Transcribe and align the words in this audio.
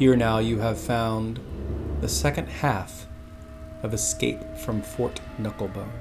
Here 0.00 0.16
now 0.16 0.38
you 0.38 0.60
have 0.60 0.80
found 0.80 1.40
the 2.00 2.08
second 2.08 2.46
half 2.46 3.06
of 3.82 3.92
Escape 3.92 4.56
from 4.56 4.80
Fort 4.80 5.20
Knucklebone. 5.38 5.92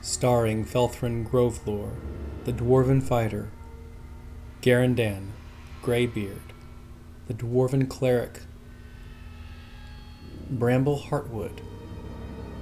Starring 0.00 0.64
Felthrin 0.64 1.28
Grovelore, 1.28 1.96
the 2.44 2.52
Dwarven 2.52 3.02
Fighter, 3.02 3.50
Garandan, 4.62 5.30
Greybeard, 5.82 6.52
the 7.26 7.34
Dwarven 7.34 7.88
Cleric, 7.88 8.42
Bramble 10.48 11.00
Heartwood, 11.00 11.58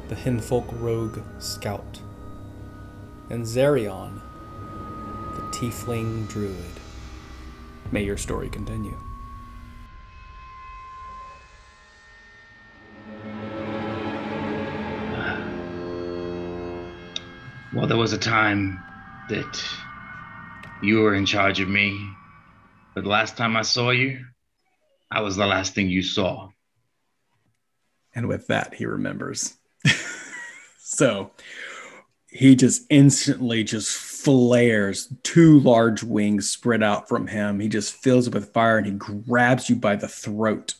the 0.09 0.15
Hinfolk 0.15 0.69
Rogue 0.81 1.21
Scout, 1.39 2.01
and 3.29 3.45
Zarion, 3.45 4.23
the 5.37 5.43
Tiefling 5.51 6.27
Druid. 6.29 6.78
May 7.91 8.05
your 8.05 8.19
story 8.19 8.51
continue. 8.51 8.97
Well, 17.75 17.87
there 17.87 17.97
was 17.97 18.13
a 18.13 18.19
time 18.19 18.83
that 19.29 19.65
you 20.83 21.01
were 21.01 21.15
in 21.15 21.27
charge 21.27 21.61
of 21.61 21.69
me, 21.69 21.99
but 22.95 23.05
the 23.05 23.11
last 23.11 23.37
time 23.37 23.57
I 23.57 23.63
saw 23.63 23.91
you, 23.91 24.25
I 25.11 25.21
was 25.21 25.37
the 25.37 25.47
last 25.47 25.75
thing 25.75 25.89
you 25.89 26.03
saw. 26.03 26.49
And 28.15 28.27
with 28.27 28.49
that, 28.49 28.75
he 28.75 28.85
remembers. 28.85 29.55
so 30.79 31.31
he 32.29 32.57
just 32.57 32.83
instantly 32.91 33.65
just 33.65 34.08
flares, 34.25 35.13
two 35.23 35.61
large 35.61 36.03
wings 36.03 36.51
spread 36.51 36.83
out 36.83 37.09
from 37.09 37.27
him. 37.27 37.61
He 37.61 37.69
just 37.69 37.95
fills 37.95 38.27
it 38.27 38.35
with 38.35 38.53
fire 38.53 38.79
and 38.79 38.87
he 38.87 38.93
grabs 38.93 39.71
you 39.71 39.77
by 39.77 39.97
the 39.97 40.09
throat. 40.09 40.75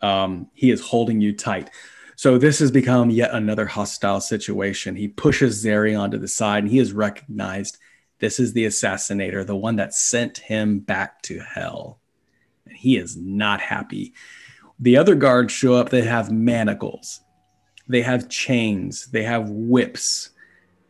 Um, 0.00 0.48
he 0.54 0.70
is 0.70 0.80
holding 0.80 1.20
you 1.20 1.34
tight. 1.34 1.70
So 2.16 2.38
this 2.38 2.60
has 2.60 2.70
become 2.70 3.10
yet 3.10 3.32
another 3.32 3.66
hostile 3.66 4.20
situation. 4.20 4.94
He 4.94 5.08
pushes 5.08 5.64
Zarion 5.64 6.12
to 6.12 6.18
the 6.18 6.28
side 6.28 6.62
and 6.64 6.70
he 6.70 6.78
has 6.78 6.92
recognized 6.92 7.78
this 8.20 8.38
is 8.38 8.52
the 8.52 8.66
assassinator, 8.66 9.44
the 9.44 9.56
one 9.56 9.76
that 9.76 9.92
sent 9.92 10.38
him 10.38 10.78
back 10.78 11.22
to 11.22 11.40
hell. 11.40 11.98
And 12.66 12.76
he 12.76 12.96
is 12.96 13.16
not 13.16 13.60
happy. 13.60 14.14
The 14.78 14.96
other 14.96 15.16
guards 15.16 15.52
show 15.52 15.74
up, 15.74 15.90
they 15.90 16.02
have 16.02 16.30
manacles, 16.30 17.20
they 17.88 18.02
have 18.02 18.28
chains, 18.28 19.06
they 19.06 19.24
have 19.24 19.50
whips. 19.50 20.30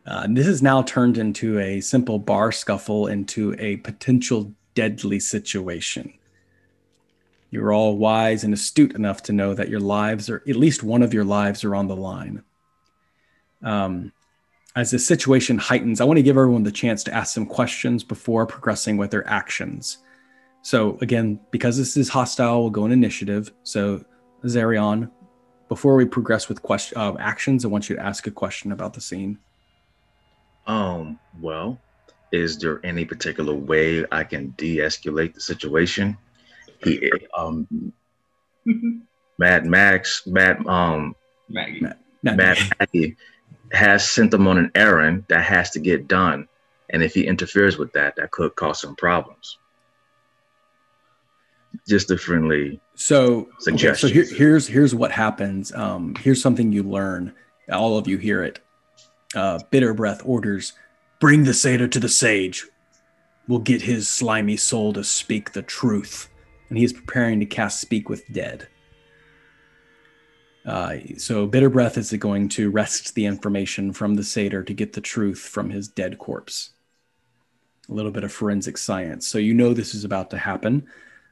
Uh, 0.05 0.27
this 0.29 0.45
has 0.45 0.61
now 0.61 0.83
turned 0.83 1.17
into 1.17 1.59
a 1.59 1.81
simple 1.81 2.19
bar 2.19 2.51
scuffle 2.51 3.07
into 3.07 3.55
a 3.57 3.77
potential 3.77 4.53
deadly 4.75 5.19
situation. 5.19 6.13
You're 7.49 7.73
all 7.73 7.97
wise 7.97 8.43
and 8.43 8.53
astute 8.53 8.93
enough 8.95 9.23
to 9.23 9.33
know 9.33 9.53
that 9.53 9.69
your 9.69 9.79
lives 9.79 10.29
are, 10.29 10.43
at 10.47 10.55
least 10.55 10.83
one 10.83 11.01
of 11.01 11.13
your 11.13 11.23
lives, 11.23 11.63
are 11.63 11.75
on 11.75 11.87
the 11.87 11.95
line. 11.95 12.43
Um, 13.63 14.11
as 14.75 14.91
the 14.91 14.99
situation 14.99 15.57
heightens, 15.57 16.01
I 16.01 16.03
want 16.03 16.17
to 16.17 16.23
give 16.23 16.37
everyone 16.37 16.63
the 16.63 16.71
chance 16.71 17.03
to 17.05 17.13
ask 17.13 17.33
some 17.33 17.45
questions 17.45 18.03
before 18.03 18.45
progressing 18.45 18.97
with 18.97 19.09
their 19.09 19.27
actions. 19.27 19.99
So, 20.61 20.97
again, 21.01 21.39
because 21.51 21.77
this 21.77 21.95
is 21.95 22.09
hostile, 22.09 22.61
we'll 22.61 22.71
go 22.71 22.85
in 22.85 22.91
initiative. 22.91 23.53
So, 23.63 24.03
Zarion, 24.43 25.09
before 25.69 25.95
we 25.95 26.05
progress 26.05 26.49
with 26.49 26.61
question 26.61 26.97
uh, 26.97 27.15
actions, 27.19 27.63
I 27.63 27.69
want 27.69 27.89
you 27.89 27.95
to 27.95 28.03
ask 28.03 28.27
a 28.27 28.31
question 28.31 28.71
about 28.71 28.93
the 28.93 29.01
scene. 29.01 29.39
Um, 30.67 31.19
well, 31.39 31.79
is 32.31 32.57
there 32.57 32.79
any 32.83 33.05
particular 33.05 33.53
way 33.53 34.05
I 34.11 34.23
can 34.23 34.49
de-escalate 34.57 35.33
the 35.33 35.41
situation? 35.41 36.17
He, 36.83 37.11
um, 37.37 37.93
Mad 39.37 39.65
Max, 39.65 40.25
Mad, 40.25 40.65
um, 40.67 41.15
Maggie. 41.49 41.81
Matt, 41.81 41.99
Matt, 42.23 42.37
Mad 42.37 42.57
Maggie 42.79 43.15
has 43.71 44.09
sent 44.09 44.31
them 44.31 44.47
on 44.47 44.57
an 44.57 44.71
errand 44.75 45.25
that 45.27 45.43
has 45.43 45.69
to 45.71 45.79
get 45.79 46.07
done, 46.07 46.47
and 46.89 47.03
if 47.03 47.13
he 47.13 47.25
interferes 47.25 47.77
with 47.77 47.91
that, 47.93 48.15
that 48.15 48.31
could 48.31 48.55
cause 48.55 48.81
some 48.81 48.95
problems. 48.95 49.57
Just 51.87 52.09
a 52.09 52.17
friendly 52.17 52.79
So, 52.95 53.49
okay, 53.67 53.93
so 53.93 54.07
here, 54.07 54.25
here's 54.25 54.65
here's 54.65 54.95
what 54.95 55.11
happens. 55.11 55.73
Um, 55.73 56.15
here's 56.15 56.41
something 56.41 56.71
you 56.71 56.83
learn. 56.83 57.33
All 57.69 57.97
of 57.97 58.07
you 58.07 58.17
hear 58.17 58.43
it. 58.43 58.59
Uh, 59.33 59.59
Bitter 59.71 59.93
Breath 59.93 60.21
orders, 60.25 60.73
"Bring 61.19 61.43
the 61.43 61.53
satyr 61.53 61.87
to 61.87 61.99
the 61.99 62.09
sage. 62.09 62.67
We'll 63.47 63.59
get 63.59 63.81
his 63.81 64.07
slimy 64.07 64.57
soul 64.57 64.93
to 64.93 65.03
speak 65.03 65.53
the 65.53 65.61
truth." 65.61 66.29
And 66.69 66.77
he 66.77 66.83
is 66.83 66.93
preparing 66.93 67.39
to 67.39 67.45
cast 67.45 67.79
Speak 67.79 68.09
with 68.09 68.23
Dead. 68.31 68.67
Uh, 70.65 70.97
so 71.17 71.45
Bitter 71.45 71.69
Breath 71.69 71.97
is 71.97 72.11
going 72.13 72.49
to 72.49 72.71
wrest 72.71 73.13
the 73.13 73.25
information 73.25 73.93
from 73.93 74.15
the 74.15 74.23
satyr 74.23 74.63
to 74.63 74.73
get 74.73 74.93
the 74.93 75.01
truth 75.01 75.39
from 75.39 75.69
his 75.69 75.87
dead 75.87 76.17
corpse. 76.17 76.71
A 77.87 77.93
little 77.93 78.11
bit 78.11 78.23
of 78.23 78.31
forensic 78.31 78.77
science. 78.77 79.27
So 79.27 79.37
you 79.37 79.53
know 79.53 79.73
this 79.73 79.93
is 79.93 80.03
about 80.03 80.31
to 80.31 80.39
happen. 80.39 80.87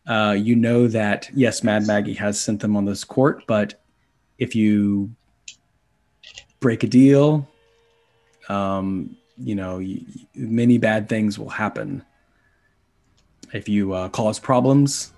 Uh, 0.05 0.35
you 0.37 0.55
know 0.55 0.87
that 0.87 1.29
yes, 1.33 1.63
Mad 1.63 1.87
Maggie 1.87 2.13
has 2.13 2.39
sent 2.39 2.59
them 2.59 2.75
on 2.75 2.85
this 2.85 3.03
court, 3.03 3.43
but 3.47 3.81
if 4.37 4.53
you 4.53 5.15
break 6.59 6.83
a 6.83 6.87
deal, 6.87 7.49
um, 8.49 9.15
you 9.37 9.55
know, 9.55 9.81
many 10.35 10.77
bad 10.77 11.09
things 11.09 11.39
will 11.39 11.49
happen. 11.49 12.03
If 13.53 13.69
you 13.69 13.93
uh, 13.93 14.09
cause 14.09 14.39
problems, 14.39 15.13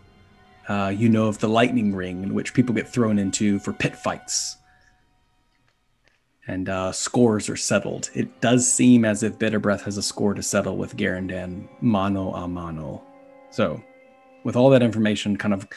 uh, 0.68 0.94
you 0.96 1.10
know 1.10 1.28
of 1.28 1.40
the 1.40 1.50
lightning 1.50 1.96
ring 1.96 2.24
in 2.24 2.34
which 2.34 2.54
people 2.54 2.74
get 2.76 2.88
thrown 2.88 3.20
into 3.20 3.60
for 3.60 3.74
pit 3.74 3.96
fights. 3.96 4.58
And 6.48 6.70
uh, 6.70 6.92
scores 6.92 7.50
are 7.50 7.56
settled. 7.56 8.12
It 8.14 8.40
does 8.40 8.72
seem 8.72 9.04
as 9.04 9.24
if 9.24 9.40
Bitter 9.40 9.60
Breath 9.60 9.84
has 9.84 9.98
a 9.98 10.04
score 10.04 10.36
to 10.36 10.44
settle 10.44 10.78
with 10.78 10.96
Garandan 10.96 11.68
mano 11.82 12.34
a 12.34 12.48
mano. 12.48 13.04
So, 13.50 13.82
with 14.44 14.56
all 14.56 14.70
that 14.70 14.84
information 14.84 15.38
kind 15.38 15.56
of 15.56 15.68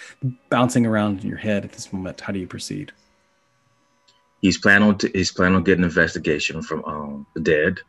bouncing 0.50 0.84
around 0.84 1.20
in 1.20 1.28
your 1.28 1.38
head 1.38 1.64
at 1.64 1.72
this 1.72 1.90
moment, 1.90 2.20
how 2.20 2.34
do 2.34 2.38
you 2.38 2.46
proceed? 2.46 2.92
He's 4.40 4.58
planning 4.58 4.88
on 4.88 4.98
he's 5.14 5.32
planning 5.32 5.56
on 5.56 5.64
getting 5.64 5.84
an 5.84 5.88
investigation 5.90 6.62
from 6.62 6.84
um, 6.84 7.26
the 7.34 7.40
dead. 7.40 7.80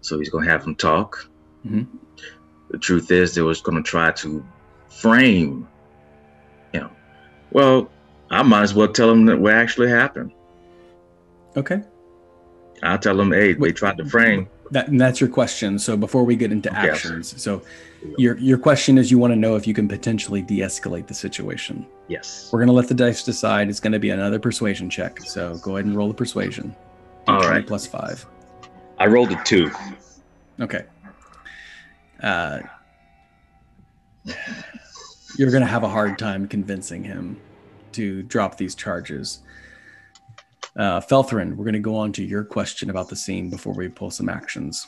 So 0.00 0.18
he's 0.18 0.28
gonna 0.30 0.50
have 0.50 0.64
them 0.64 0.76
talk. 0.76 1.28
Mhm. 1.66 1.86
The 2.70 2.78
truth 2.78 3.10
is, 3.10 3.34
they 3.34 3.42
was 3.42 3.60
gonna 3.60 3.82
try 3.82 4.12
to 4.12 4.44
frame 4.88 5.66
him. 6.72 6.90
Well, 7.52 7.90
I 8.30 8.42
might 8.42 8.62
as 8.62 8.74
well 8.74 8.88
tell 8.88 9.08
them 9.08 9.26
that 9.26 9.38
what 9.38 9.54
actually 9.54 9.88
happened. 9.88 10.32
Okay. 11.56 11.82
I'll 12.82 12.98
tell 12.98 13.16
them, 13.16 13.32
hey, 13.32 13.52
they 13.54 13.72
tried 13.72 13.96
to 13.98 14.04
frame. 14.04 14.48
That, 14.70 14.88
and 14.88 15.00
that's 15.00 15.20
your 15.20 15.28
question. 15.30 15.78
So 15.78 15.96
before 15.96 16.24
we 16.24 16.36
get 16.36 16.50
into 16.50 16.68
Okay. 16.70 16.90
actions, 16.90 17.40
so 17.40 17.62
your 18.18 18.36
your 18.38 18.58
question 18.58 18.98
is 18.98 19.10
you 19.10 19.18
want 19.18 19.32
to 19.32 19.36
know 19.38 19.56
if 19.56 19.66
you 19.66 19.74
can 19.74 19.86
potentially 19.88 20.42
de-escalate 20.42 21.06
the 21.06 21.14
situation. 21.14 21.86
Yes. 22.08 22.48
We're 22.52 22.60
gonna 22.60 22.72
let 22.72 22.88
the 22.88 22.94
dice 22.94 23.22
decide. 23.22 23.68
It's 23.68 23.80
gonna 23.80 23.98
be 23.98 24.10
another 24.10 24.38
persuasion 24.38 24.88
check. 24.90 25.20
So 25.20 25.56
go 25.58 25.76
ahead 25.76 25.86
and 25.86 25.94
roll 25.96 26.08
the 26.08 26.14
persuasion. 26.14 26.74
All 27.28 27.40
D20 27.40 27.50
right. 27.50 27.66
Plus 27.66 27.86
five. 27.86 28.24
I 28.98 29.06
rolled 29.06 29.32
a 29.32 29.42
two. 29.44 29.70
Okay. 30.60 30.84
Uh, 32.22 32.60
you're 35.36 35.50
gonna 35.50 35.66
have 35.66 35.82
a 35.82 35.88
hard 35.88 36.18
time 36.18 36.46
convincing 36.48 37.04
him 37.04 37.38
to 37.92 38.22
drop 38.24 38.56
these 38.56 38.74
charges. 38.74 39.40
Uh, 40.76 41.00
Felthrin, 41.00 41.54
we're 41.56 41.64
gonna 41.64 41.78
go 41.78 41.96
on 41.96 42.12
to 42.12 42.24
your 42.24 42.44
question 42.44 42.90
about 42.90 43.08
the 43.08 43.16
scene 43.16 43.48
before 43.50 43.74
we 43.74 43.88
pull 43.88 44.10
some 44.10 44.28
actions. 44.28 44.86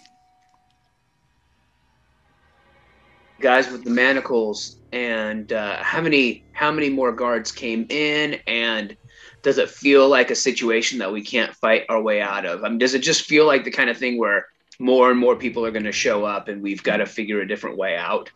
guys 3.40 3.70
with 3.70 3.84
the 3.84 3.90
manacles 3.90 4.76
and 4.92 5.52
uh, 5.52 5.76
how 5.82 6.00
many 6.00 6.44
how 6.52 6.72
many 6.72 6.88
more 6.88 7.12
guards 7.12 7.52
came 7.52 7.86
in 7.90 8.40
and 8.46 8.96
does 9.42 9.58
it 9.58 9.68
feel 9.68 10.08
like 10.08 10.30
a 10.30 10.34
situation 10.34 10.98
that 10.98 11.12
we 11.12 11.20
can't 11.22 11.54
fight 11.54 11.84
our 11.88 12.00
way 12.00 12.20
out 12.20 12.46
of 12.46 12.64
i 12.64 12.68
mean 12.68 12.78
does 12.78 12.94
it 12.94 13.00
just 13.00 13.26
feel 13.26 13.46
like 13.46 13.62
the 13.64 13.70
kind 13.70 13.90
of 13.90 13.96
thing 13.96 14.18
where 14.18 14.46
more 14.78 15.10
and 15.10 15.20
more 15.20 15.36
people 15.36 15.64
are 15.64 15.70
going 15.70 15.84
to 15.84 15.92
show 15.92 16.24
up 16.24 16.48
and 16.48 16.62
we've 16.62 16.82
got 16.82 16.96
to 16.96 17.06
figure 17.06 17.40
a 17.42 17.46
different 17.46 17.76
way 17.76 17.96
out 17.96 18.30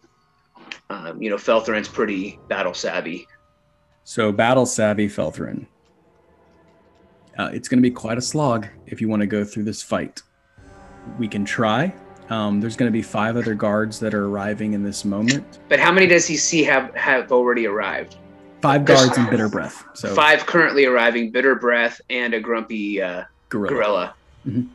um, 0.90 1.20
you 1.22 1.30
know 1.30 1.36
felthrin's 1.36 1.88
pretty 1.88 2.38
battle 2.48 2.74
savvy 2.74 3.26
So, 4.04 4.32
battle 4.32 4.66
savvy 4.66 5.08
Felthrin. 5.08 5.66
Uh, 7.38 7.50
it's 7.52 7.68
going 7.68 7.78
to 7.78 7.82
be 7.82 7.90
quite 7.90 8.18
a 8.18 8.22
slog 8.22 8.66
if 8.86 9.00
you 9.00 9.08
want 9.08 9.20
to 9.20 9.26
go 9.26 9.44
through 9.44 9.64
this 9.64 9.82
fight. 9.82 10.22
We 11.18 11.28
can 11.28 11.44
try. 11.44 11.94
Um, 12.28 12.60
there's 12.60 12.76
going 12.76 12.88
to 12.88 12.92
be 12.92 13.02
five 13.02 13.36
other 13.36 13.54
guards 13.54 13.98
that 14.00 14.14
are 14.14 14.26
arriving 14.26 14.72
in 14.74 14.82
this 14.84 15.04
moment. 15.04 15.58
but 15.68 15.80
how 15.80 15.90
many 15.90 16.06
does 16.06 16.26
he 16.26 16.36
see 16.36 16.62
have 16.64 16.94
have 16.94 17.32
already 17.32 17.66
arrived 17.66 18.16
Five 18.62 18.84
guards 18.84 19.16
and 19.16 19.30
bitter 19.30 19.48
breath. 19.48 19.82
So 19.94 20.14
five 20.14 20.44
currently 20.44 20.84
arriving 20.84 21.30
bitter 21.30 21.54
breath 21.54 21.98
and 22.10 22.34
a 22.34 22.40
grumpy 22.40 23.00
uh, 23.00 23.24
gorilla. 23.48 23.72
gorilla 23.74 24.14
Mhm. 24.46 24.68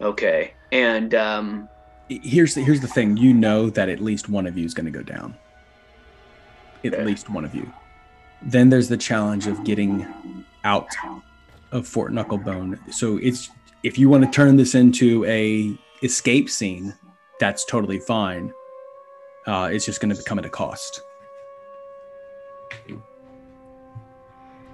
okay 0.00 0.52
and 0.72 1.14
um, 1.14 1.68
Here's 2.08 2.54
the, 2.54 2.62
here's 2.62 2.80
the 2.80 2.86
thing. 2.88 3.16
You 3.16 3.34
know 3.34 3.68
that 3.70 3.88
at 3.88 4.00
least 4.00 4.28
one 4.28 4.46
of 4.46 4.56
you 4.56 4.64
is 4.64 4.74
going 4.74 4.86
to 4.86 4.92
go 4.92 5.02
down. 5.02 5.34
at 6.84 6.94
Okay. 6.94 7.04
least 7.04 7.28
one 7.28 7.44
of 7.44 7.52
you. 7.54 7.70
Then 8.42 8.68
there's 8.70 8.88
the 8.88 8.96
challenge 8.96 9.48
of 9.48 9.64
getting 9.64 10.06
out 10.62 10.88
of 11.72 11.86
Fort 11.86 12.12
Knucklebone. 12.12 12.92
So 12.92 13.18
it's 13.18 13.50
if 13.82 13.98
you 13.98 14.08
want 14.08 14.24
to 14.24 14.30
turn 14.30 14.56
this 14.56 14.74
into 14.74 15.24
a 15.26 15.76
escape 16.02 16.50
scene, 16.50 16.94
that's 17.38 17.64
totally 17.64 17.98
fine. 17.98 18.52
Uh, 19.46 19.68
it's 19.72 19.84
just 19.86 20.00
going 20.00 20.14
to 20.14 20.22
come 20.24 20.38
at 20.38 20.44
a 20.44 20.50
cost. 20.50 21.02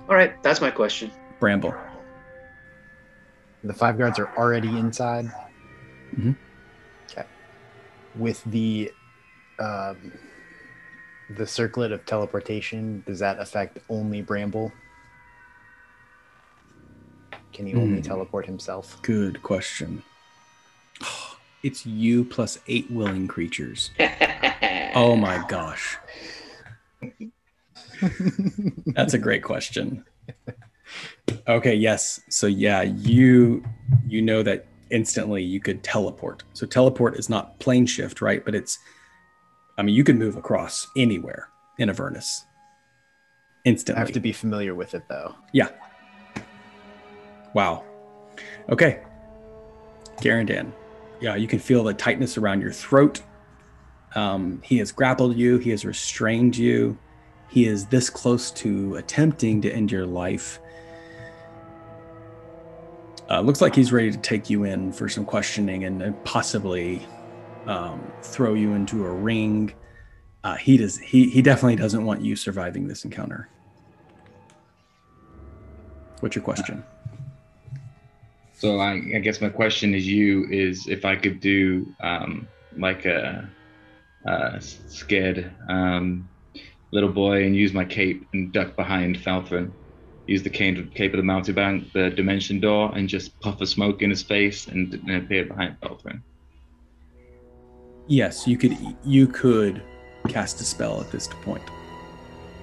All 0.08 0.16
right, 0.16 0.40
that's 0.42 0.60
my 0.60 0.70
question. 0.70 1.10
Bramble. 1.40 1.74
The 3.64 3.74
five 3.74 3.98
guards 3.98 4.18
are 4.18 4.28
already 4.36 4.68
inside. 4.68 5.30
Mhm. 6.16 6.36
Okay. 7.10 7.24
With 8.16 8.42
the 8.44 8.90
um, 9.58 10.12
the 11.30 11.46
circlet 11.46 11.92
of 11.92 12.04
teleportation, 12.04 13.02
does 13.06 13.20
that 13.20 13.38
affect 13.38 13.78
only 13.88 14.22
Bramble? 14.22 14.72
Can 17.52 17.66
he 17.66 17.74
only 17.74 17.96
Hmm. 17.96 18.02
teleport 18.02 18.46
himself? 18.46 19.00
Good 19.02 19.42
question. 19.42 20.02
It's 21.62 21.86
you 21.86 22.24
plus 22.24 22.58
eight 22.66 22.90
willing 22.90 23.28
creatures. 23.28 23.90
Oh 24.94 25.14
my 25.16 25.42
gosh. 25.48 25.96
That's 28.88 29.14
a 29.14 29.18
great 29.18 29.42
question. 29.42 30.04
Okay, 31.48 31.74
yes. 31.74 32.20
So 32.28 32.46
yeah, 32.46 32.82
you 32.82 33.64
you 34.06 34.20
know 34.20 34.42
that 34.42 34.66
instantly 34.90 35.42
you 35.42 35.60
could 35.60 35.82
teleport. 35.82 36.42
So 36.52 36.66
teleport 36.66 37.16
is 37.16 37.30
not 37.30 37.58
plane 37.58 37.86
shift, 37.86 38.20
right? 38.20 38.44
But 38.44 38.54
it's 38.54 38.78
I 39.78 39.82
mean, 39.82 39.94
you 39.94 40.04
can 40.04 40.18
move 40.18 40.36
across 40.36 40.86
anywhere 40.96 41.48
in 41.78 41.88
Avernus. 41.88 42.44
Instantly. 43.64 43.64
I 43.64 43.70
Instantly. 43.70 44.00
have 44.00 44.12
to 44.12 44.20
be 44.20 44.32
familiar 44.32 44.74
with 44.74 44.94
it 44.94 45.04
though. 45.08 45.34
Yeah. 45.52 45.68
Wow. 47.54 47.84
Okay. 48.68 49.00
Garandan. 50.18 50.72
Yeah, 51.20 51.36
you 51.36 51.46
can 51.46 51.58
feel 51.58 51.84
the 51.84 51.94
tightness 51.94 52.36
around 52.36 52.60
your 52.60 52.72
throat. 52.72 53.22
Um, 54.14 54.60
he 54.62 54.78
has 54.78 54.92
grappled 54.92 55.36
you, 55.36 55.58
he 55.58 55.70
has 55.70 55.84
restrained 55.84 56.56
you. 56.56 56.98
He 57.48 57.66
is 57.66 57.86
this 57.86 58.08
close 58.08 58.50
to 58.52 58.96
attempting 58.96 59.60
to 59.62 59.70
end 59.70 59.92
your 59.92 60.06
life. 60.06 60.58
Uh, 63.30 63.40
looks 63.40 63.60
like 63.60 63.74
he's 63.74 63.92
ready 63.92 64.10
to 64.10 64.18
take 64.18 64.50
you 64.50 64.64
in 64.64 64.92
for 64.92 65.08
some 65.08 65.24
questioning 65.24 65.84
and, 65.84 66.24
possibly 66.24 67.06
um, 67.66 68.02
throw 68.22 68.54
you 68.54 68.72
into 68.72 69.04
a 69.04 69.10
ring. 69.10 69.72
Uh, 70.44 70.56
he 70.56 70.76
does. 70.76 70.98
He 70.98 71.30
he 71.30 71.40
definitely 71.40 71.76
doesn't 71.76 72.04
want 72.04 72.20
you 72.20 72.34
surviving 72.36 72.88
this 72.88 73.04
encounter. 73.04 73.48
What's 76.20 76.34
your 76.34 76.44
question? 76.44 76.84
So 78.62 78.78
I, 78.78 78.92
I 78.92 79.18
guess 79.18 79.40
my 79.40 79.48
question 79.48 79.92
is 79.92 80.06
you 80.06 80.46
is 80.48 80.86
if 80.86 81.04
I 81.04 81.16
could 81.16 81.40
do 81.40 81.84
um, 82.00 82.46
like 82.78 83.06
a, 83.06 83.50
a 84.24 84.60
scared 84.60 85.50
um, 85.68 86.28
little 86.92 87.08
boy 87.08 87.44
and 87.44 87.56
use 87.56 87.72
my 87.72 87.84
cape 87.84 88.24
and 88.32 88.52
duck 88.52 88.76
behind 88.76 89.18
Felthrin, 89.18 89.72
use 90.28 90.44
the 90.44 90.50
cape, 90.50 90.94
cape 90.94 91.12
of 91.12 91.16
the 91.16 91.24
mountebank, 91.24 91.92
the 91.92 92.10
dimension 92.10 92.60
door, 92.60 92.92
and 92.94 93.08
just 93.08 93.36
puff 93.40 93.60
a 93.60 93.66
smoke 93.66 94.00
in 94.00 94.10
his 94.10 94.22
face 94.22 94.68
and, 94.68 94.94
and 94.94 95.10
appear 95.10 95.44
behind 95.44 95.76
Felthrin. 95.80 96.22
Yes, 98.06 98.46
you 98.46 98.56
could. 98.56 98.76
You 99.04 99.26
could 99.26 99.82
cast 100.28 100.60
a 100.60 100.64
spell 100.64 101.00
at 101.00 101.10
this 101.10 101.26
point. 101.26 101.64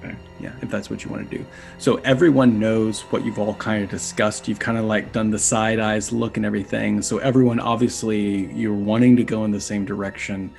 Okay. 0.02 0.14
Yeah, 0.40 0.52
if 0.62 0.70
that's 0.70 0.88
what 0.88 1.04
you 1.04 1.10
want 1.10 1.28
to 1.28 1.38
do. 1.38 1.44
So 1.78 1.96
everyone 1.96 2.58
knows 2.58 3.02
what 3.02 3.24
you've 3.24 3.38
all 3.38 3.54
kind 3.54 3.84
of 3.84 3.90
discussed. 3.90 4.48
You've 4.48 4.58
kind 4.58 4.78
of 4.78 4.86
like 4.86 5.12
done 5.12 5.30
the 5.30 5.38
side 5.38 5.78
eyes 5.78 6.10
look 6.10 6.36
and 6.36 6.46
everything. 6.46 7.02
So 7.02 7.18
everyone 7.18 7.60
obviously 7.60 8.50
you're 8.52 8.74
wanting 8.74 9.16
to 9.16 9.24
go 9.24 9.44
in 9.44 9.50
the 9.50 9.60
same 9.60 9.84
direction. 9.84 10.50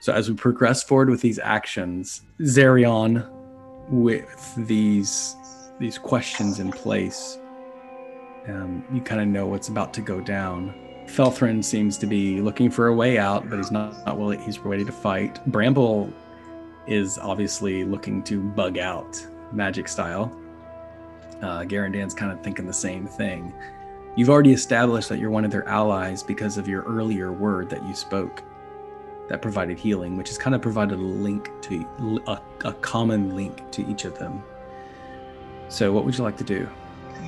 So 0.00 0.12
as 0.12 0.28
we 0.28 0.34
progress 0.34 0.82
forward 0.82 1.10
with 1.10 1.20
these 1.20 1.38
actions, 1.38 2.22
Zarion, 2.40 3.28
with 3.90 4.54
these 4.56 5.36
these 5.78 5.98
questions 5.98 6.58
in 6.58 6.70
place, 6.70 7.38
um, 8.48 8.84
you 8.92 9.00
kind 9.00 9.20
of 9.20 9.28
know 9.28 9.46
what's 9.46 9.68
about 9.68 9.94
to 9.94 10.00
go 10.00 10.20
down. 10.20 10.74
Felthrin 11.06 11.64
seems 11.64 11.98
to 11.98 12.06
be 12.06 12.40
looking 12.40 12.70
for 12.70 12.88
a 12.88 12.94
way 12.94 13.18
out, 13.18 13.48
but 13.48 13.56
he's 13.56 13.70
not, 13.70 14.06
not 14.06 14.18
willing. 14.18 14.40
He's 14.42 14.58
ready 14.58 14.84
to 14.84 14.92
fight. 14.92 15.44
Bramble 15.46 16.12
is 16.90 17.18
obviously 17.18 17.84
looking 17.84 18.22
to 18.24 18.42
bug 18.42 18.76
out, 18.76 19.24
magic 19.52 19.88
style. 19.88 20.36
Uh, 21.40 21.62
Garandan's 21.62 22.12
kind 22.12 22.30
of 22.32 22.42
thinking 22.42 22.66
the 22.66 22.72
same 22.72 23.06
thing. 23.06 23.54
You've 24.16 24.28
already 24.28 24.52
established 24.52 25.08
that 25.08 25.18
you're 25.18 25.30
one 25.30 25.44
of 25.44 25.50
their 25.50 25.66
allies 25.68 26.22
because 26.22 26.58
of 26.58 26.68
your 26.68 26.82
earlier 26.82 27.32
word 27.32 27.70
that 27.70 27.82
you 27.86 27.94
spoke 27.94 28.42
that 29.28 29.40
provided 29.40 29.78
healing, 29.78 30.16
which 30.16 30.28
has 30.28 30.36
kind 30.36 30.56
of 30.56 30.60
provided 30.60 30.98
a 30.98 31.02
link 31.02 31.50
to 31.62 32.22
a, 32.26 32.40
a 32.64 32.72
common 32.74 33.36
link 33.36 33.70
to 33.70 33.88
each 33.88 34.04
of 34.04 34.18
them. 34.18 34.42
So, 35.68 35.92
what 35.92 36.04
would 36.04 36.18
you 36.18 36.24
like 36.24 36.36
to 36.38 36.44
do? 36.44 36.68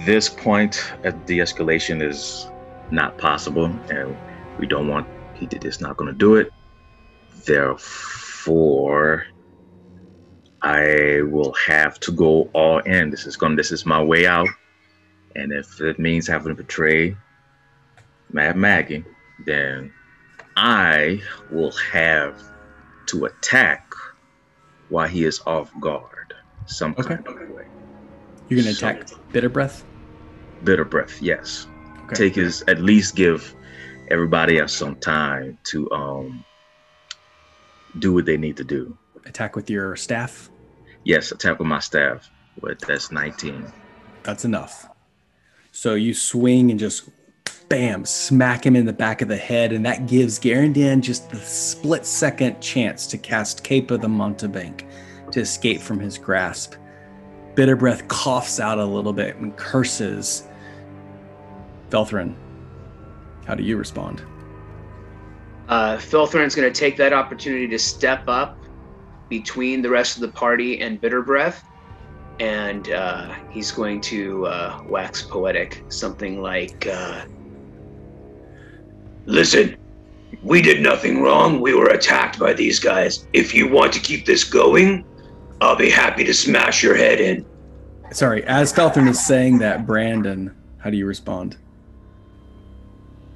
This 0.04 0.28
point 0.28 0.92
at 1.04 1.26
de-escalation 1.26 2.02
is 2.02 2.48
not 2.90 3.16
possible, 3.18 3.66
and 3.88 4.16
we 4.58 4.66
don't 4.66 4.88
want. 4.88 5.06
He 5.34 5.46
did. 5.46 5.64
It's 5.64 5.80
not 5.80 5.96
going 5.96 6.12
to 6.12 6.18
do 6.18 6.34
it. 6.34 6.52
Therefore, 7.44 9.24
I 10.62 11.22
will 11.22 11.52
have 11.66 11.98
to 12.00 12.12
go 12.12 12.48
all 12.52 12.78
in. 12.80 13.10
This 13.10 13.26
is 13.26 13.36
going. 13.36 13.56
This 13.56 13.72
is 13.72 13.84
my 13.84 14.02
way 14.02 14.26
out, 14.26 14.48
and 15.34 15.52
if 15.52 15.80
it 15.80 15.98
means 15.98 16.26
having 16.28 16.54
to 16.54 16.62
betray 16.62 17.16
Mad 18.30 18.56
Maggie, 18.56 19.04
then 19.44 19.92
I 20.56 21.20
will 21.50 21.72
have 21.92 22.40
to 23.06 23.24
attack 23.24 23.92
while 24.88 25.08
he 25.08 25.24
is 25.24 25.40
off 25.46 25.70
guard. 25.80 26.34
Some 26.66 26.94
Okay. 26.98 27.16
kind 27.16 27.26
of 27.26 27.50
way. 27.50 27.66
You're 28.48 28.62
going 28.62 28.72
to 28.72 28.76
attack 28.76 29.08
Bitter 29.32 29.48
Breath? 29.48 29.84
Bitter 30.62 30.84
breath, 30.84 31.20
yes. 31.20 31.66
Okay. 32.04 32.14
Take 32.14 32.34
his 32.36 32.62
at 32.68 32.80
least 32.80 33.16
give 33.16 33.52
everybody 34.10 34.58
else 34.58 34.72
some 34.72 34.94
time 34.96 35.58
to 35.64 35.90
um 35.90 36.44
do 37.98 38.12
what 38.12 38.26
they 38.26 38.36
need 38.36 38.56
to 38.58 38.64
do. 38.64 38.96
Attack 39.26 39.56
with 39.56 39.68
your 39.68 39.96
staff? 39.96 40.50
Yes, 41.04 41.32
attack 41.32 41.58
with 41.58 41.68
my 41.68 41.80
staff. 41.80 42.30
But 42.60 42.78
that's 42.80 43.10
19. 43.10 43.66
That's 44.22 44.44
enough. 44.44 44.88
So 45.70 45.94
you 45.94 46.14
swing 46.14 46.70
and 46.70 46.78
just 46.78 47.08
bam, 47.68 48.04
smack 48.04 48.66
him 48.66 48.76
in 48.76 48.84
the 48.84 48.92
back 48.92 49.22
of 49.22 49.28
the 49.28 49.36
head, 49.36 49.72
and 49.72 49.86
that 49.86 50.06
gives 50.06 50.38
Garandan 50.38 51.00
just 51.00 51.30
the 51.30 51.38
split 51.38 52.04
second 52.04 52.60
chance 52.60 53.06
to 53.06 53.16
cast 53.16 53.64
Cape 53.64 53.90
of 53.90 54.02
the 54.02 54.08
Mountebank 54.08 54.86
to 55.30 55.40
escape 55.40 55.80
from 55.80 55.98
his 55.98 56.18
grasp. 56.18 56.74
Bitter 57.54 57.76
Breath 57.76 58.06
coughs 58.08 58.60
out 58.60 58.78
a 58.78 58.84
little 58.84 59.12
bit 59.12 59.36
and 59.36 59.56
curses. 59.56 60.46
Felthrin, 61.88 62.34
how 63.46 63.54
do 63.54 63.62
you 63.62 63.76
respond? 63.76 64.22
Uh, 65.68 65.96
Felthrin's 65.96 66.54
going 66.54 66.70
to 66.70 66.78
take 66.78 66.98
that 66.98 67.14
opportunity 67.14 67.66
to 67.68 67.78
step 67.78 68.24
up 68.28 68.58
between 69.32 69.80
the 69.80 69.88
rest 69.88 70.16
of 70.16 70.20
the 70.20 70.28
party 70.28 70.82
and 70.82 71.00
Bitter 71.00 71.22
Breath, 71.22 71.64
and 72.38 72.90
uh, 72.90 73.32
he's 73.48 73.72
going 73.72 74.02
to 74.02 74.46
uh, 74.46 74.82
wax 74.86 75.22
poetic, 75.22 75.82
something 75.88 76.42
like, 76.42 76.86
uh, 76.86 77.24
"Listen, 79.24 79.78
we 80.42 80.60
did 80.60 80.82
nothing 80.82 81.22
wrong. 81.22 81.62
We 81.62 81.72
were 81.72 81.88
attacked 81.88 82.38
by 82.38 82.52
these 82.52 82.78
guys. 82.78 83.26
If 83.32 83.54
you 83.54 83.66
want 83.66 83.94
to 83.94 84.00
keep 84.00 84.26
this 84.26 84.44
going, 84.44 85.02
I'll 85.62 85.76
be 85.76 85.88
happy 85.88 86.24
to 86.24 86.34
smash 86.34 86.82
your 86.82 86.94
head 86.94 87.18
in." 87.18 87.46
Sorry, 88.10 88.44
as 88.44 88.70
Felthrin 88.70 89.08
is 89.08 89.24
saying 89.24 89.60
that, 89.60 89.86
Brandon, 89.86 90.54
how 90.76 90.90
do 90.90 90.98
you 90.98 91.06
respond? 91.06 91.56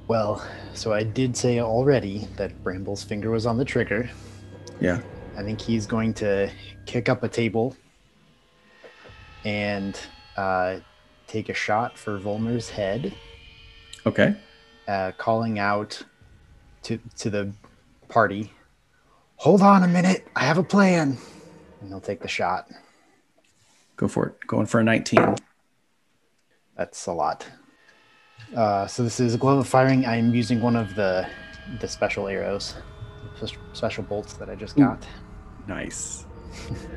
Well, 0.07 0.47
so 0.75 0.93
I 0.93 1.01
did 1.01 1.35
say 1.35 1.59
already 1.59 2.27
that 2.35 2.63
Bramble's 2.63 3.03
finger 3.03 3.31
was 3.31 3.47
on 3.47 3.57
the 3.57 3.65
trigger. 3.65 4.11
Yeah. 4.79 5.01
I 5.37 5.43
think 5.43 5.61
he's 5.61 5.85
going 5.85 6.13
to 6.15 6.49
kick 6.87 7.07
up 7.09 7.21
a 7.23 7.29
table 7.29 7.75
and 9.45 9.97
uh, 10.35 10.77
take 11.27 11.49
a 11.49 11.53
shot 11.53 11.97
for 11.97 12.19
Volmer's 12.19 12.69
head, 12.69 13.13
Okay. 14.05 14.35
uh, 14.87 15.11
calling 15.17 15.59
out 15.59 16.01
to 16.83 16.99
to 17.17 17.29
the 17.29 17.51
party, 18.09 18.51
"Hold 19.37 19.61
on 19.61 19.83
a 19.83 19.87
minute, 19.87 20.27
I 20.35 20.43
have 20.43 20.57
a 20.57 20.63
plan." 20.63 21.17
And 21.81 21.89
he'll 21.89 22.01
take 22.01 22.21
the 22.21 22.27
shot. 22.27 22.69
Go 23.95 24.07
for 24.07 24.27
it. 24.27 24.47
Going 24.47 24.65
for 24.65 24.79
a 24.79 24.83
19. 24.83 25.35
That's 26.75 27.05
a 27.07 27.13
lot. 27.13 27.45
Uh, 28.55 28.87
so 28.87 29.03
this 29.03 29.19
is 29.19 29.33
a 29.35 29.37
glove 29.37 29.57
of 29.59 29.67
firing. 29.67 30.05
I'm 30.05 30.33
using 30.33 30.61
one 30.61 30.75
of 30.75 30.95
the 30.95 31.27
the 31.81 31.87
special 31.87 32.27
arrows, 32.27 32.75
special 33.73 34.03
bolts 34.03 34.33
that 34.33 34.49
I 34.49 34.55
just 34.55 34.77
Ooh. 34.79 34.97
Got. 35.67 35.75
Nice. 35.75 36.25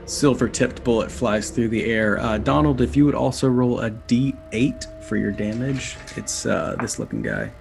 Silver 0.06 0.48
tipped 0.48 0.82
bullet 0.84 1.10
flies 1.10 1.50
through 1.50 1.68
the 1.68 1.84
air. 1.84 2.18
Uh, 2.18 2.38
Donald, 2.38 2.80
if 2.80 2.96
you 2.96 3.04
would 3.04 3.14
also 3.14 3.48
roll 3.48 3.80
a 3.80 3.90
d8 3.90 5.02
for 5.04 5.16
your 5.16 5.32
damage, 5.32 5.96
it's 6.16 6.46
uh, 6.46 6.76
this 6.80 6.98
looking 6.98 7.22
guy. 7.22 7.52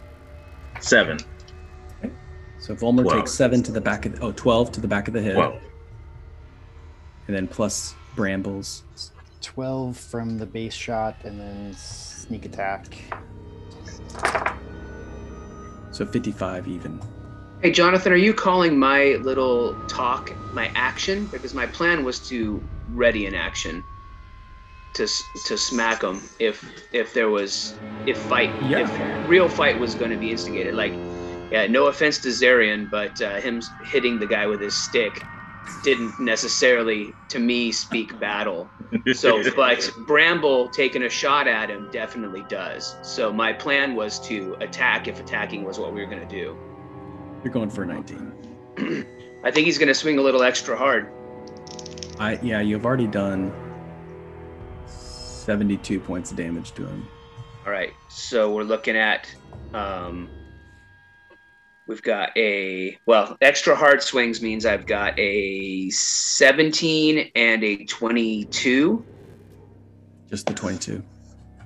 Seven. 0.80 1.20
So 2.60 2.76
Volmer 2.76 3.04
Twelve. 3.04 3.20
takes 3.20 3.32
seven 3.34 3.64
to 3.64 3.72
the 3.72 3.82
back 3.82 4.06
of 4.06 4.16
the, 4.16 4.22
oh, 4.22 4.32
12 4.34 4.74
to 4.74 4.82
the 4.82 4.88
back 4.88 5.08
of 5.08 5.14
the 5.14 5.22
head. 5.22 5.38
Well, 5.38 5.60
And 7.28 7.36
then 7.36 7.48
plus 7.48 7.96
brambles. 8.16 8.84
12 9.42 9.96
from 9.98 10.38
the 10.38 10.46
base 10.46 10.74
shot 10.74 11.16
and 11.24 11.40
then 11.40 11.74
sneak 11.74 12.46
attack. 12.46 12.98
So 15.92 16.06
55 16.06 16.68
even. 16.68 17.02
Hey, 17.62 17.72
Jonathan, 17.72 18.14
are 18.14 18.18
you 18.18 18.34
calling 18.36 18.80
my 18.80 19.18
little 19.22 19.82
talk 19.90 20.32
my 20.52 20.72
action? 20.76 21.28
Because 21.28 21.54
my 21.54 21.68
plan 21.68 22.06
was 22.06 22.22
to 22.28 22.66
ready 22.88 23.26
an 23.26 23.36
action 23.36 23.86
to 24.96 25.08
to 25.46 25.58
smack 25.58 26.04
him 26.04 26.30
if 26.40 26.74
if 26.94 27.14
there 27.14 27.30
was 27.30 27.82
if 28.06 28.20
fight 28.20 28.52
Yeah. 28.60 28.80
if 28.80 29.00
real 29.24 29.50
fight 29.50 29.80
was 29.80 29.96
going 29.96 30.12
to 30.12 30.18
be 30.18 30.32
instigated. 30.32 30.76
Like, 30.76 31.00
yeah, 31.52 31.68
no 31.68 31.88
offense 31.88 32.20
to 32.22 32.30
Zarion, 32.30 32.90
but 32.90 33.22
uh, 33.22 33.42
him 33.42 33.62
hitting 33.82 34.20
the 34.20 34.28
guy 34.28 34.48
with 34.48 34.62
his 34.62 34.78
stick 34.78 35.26
didn't 35.84 36.20
necessarily, 36.20 37.18
to 37.30 37.40
me, 37.40 37.72
speak 37.72 38.20
battle. 38.20 38.74
So, 39.12 39.44
but 39.56 39.90
Bramble 40.08 40.70
taking 40.72 41.04
a 41.04 41.10
shot 41.10 41.48
at 41.48 41.70
him 41.72 41.90
definitely 41.92 42.44
does. 42.44 43.00
So 43.04 43.34
my 43.34 43.54
plan 43.54 43.96
was 43.96 44.20
to 44.22 44.56
attack 44.62 45.08
if 45.08 45.20
attacking 45.20 45.66
was 45.66 45.80
what 45.80 45.94
we 45.94 46.02
were 46.02 46.08
going 46.08 46.22
to 46.22 46.28
do. 46.28 46.60
You're 47.44 47.54
going 47.54 47.70
for 47.70 47.84
a 47.84 47.88
19. 47.88 48.34
I 49.44 49.52
think 49.52 49.66
he's 49.66 49.78
going 49.78 49.88
to 49.88 49.94
swing 49.94 50.20
a 50.20 50.22
little 50.22 50.44
extra 50.44 50.76
hard. 50.76 51.10
I 52.20 52.38
yeah, 52.42 52.60
you've 52.60 52.86
already 52.86 53.08
done 53.08 53.54
72 54.86 56.00
points 56.02 56.32
of 56.32 56.38
damage 56.38 56.74
to 56.74 56.86
him. 56.86 57.08
All 57.66 57.72
right, 57.72 57.92
so 58.10 58.52
we're 58.52 58.64
looking 58.64 58.98
at, 58.98 59.34
um, 59.74 60.30
we've 61.88 62.02
got 62.02 62.36
a 62.38 62.98
well, 63.06 63.38
extra 63.42 63.76
hard 63.76 64.02
swings 64.04 64.42
means 64.42 64.66
I've 64.66 64.86
got 64.86 65.18
a 65.18 65.90
17 65.92 67.32
and 67.36 67.64
a 67.64 67.86
22 67.86 69.06
Just 70.30 70.48
the 70.48 70.54
22. 70.54 71.04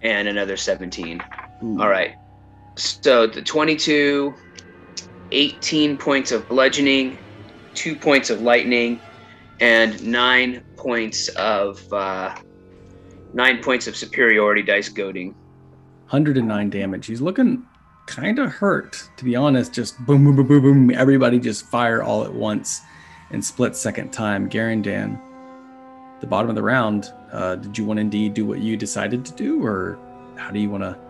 and 0.03 0.27
another 0.27 0.57
17. 0.57 1.23
Ooh. 1.63 1.81
All 1.81 1.89
right, 1.89 2.15
so 2.75 3.25
the 3.27 3.41
22, 3.41 4.33
18 5.33 5.97
points 5.97 6.31
of 6.31 6.47
bludgeoning, 6.47 7.17
two 7.73 7.95
points 7.95 8.29
of 8.29 8.41
lightning, 8.41 9.01
and 9.59 10.01
nine 10.05 10.63
points 10.77 11.27
of 11.29 11.91
uh, 11.91 12.35
nine 13.33 13.61
points 13.61 13.87
of 13.87 13.95
superiority 13.95 14.61
dice 14.61 14.89
goading. 14.89 15.35
109 16.09 16.69
damage. 16.69 17.07
He's 17.07 17.21
looking 17.21 17.65
kind 18.05 18.37
of 18.39 18.51
hurt, 18.51 19.09
to 19.17 19.25
be 19.25 19.35
honest. 19.35 19.73
Just 19.73 19.97
boom, 20.05 20.23
boom, 20.23 20.35
boom, 20.35 20.47
boom, 20.47 20.61
boom. 20.61 20.91
Everybody 20.91 21.39
just 21.39 21.65
fire 21.65 22.03
all 22.03 22.23
at 22.23 22.33
once 22.33 22.81
and 23.31 23.43
split 23.43 23.75
second 23.75 24.11
time. 24.11 24.49
Garandan, 24.49 25.19
the 26.21 26.27
bottom 26.27 26.49
of 26.49 26.55
the 26.55 26.63
round, 26.63 27.11
uh, 27.31 27.55
did 27.55 27.77
you 27.77 27.85
want 27.85 27.97
to 27.97 28.01
indeed 28.01 28.33
do 28.33 28.45
what 28.45 28.59
you 28.59 28.77
decided 28.77 29.25
to 29.25 29.33
do, 29.33 29.65
or 29.65 29.97
how 30.35 30.51
do 30.51 30.59
you 30.59 30.69
want 30.69 30.83
to? 30.83 31.02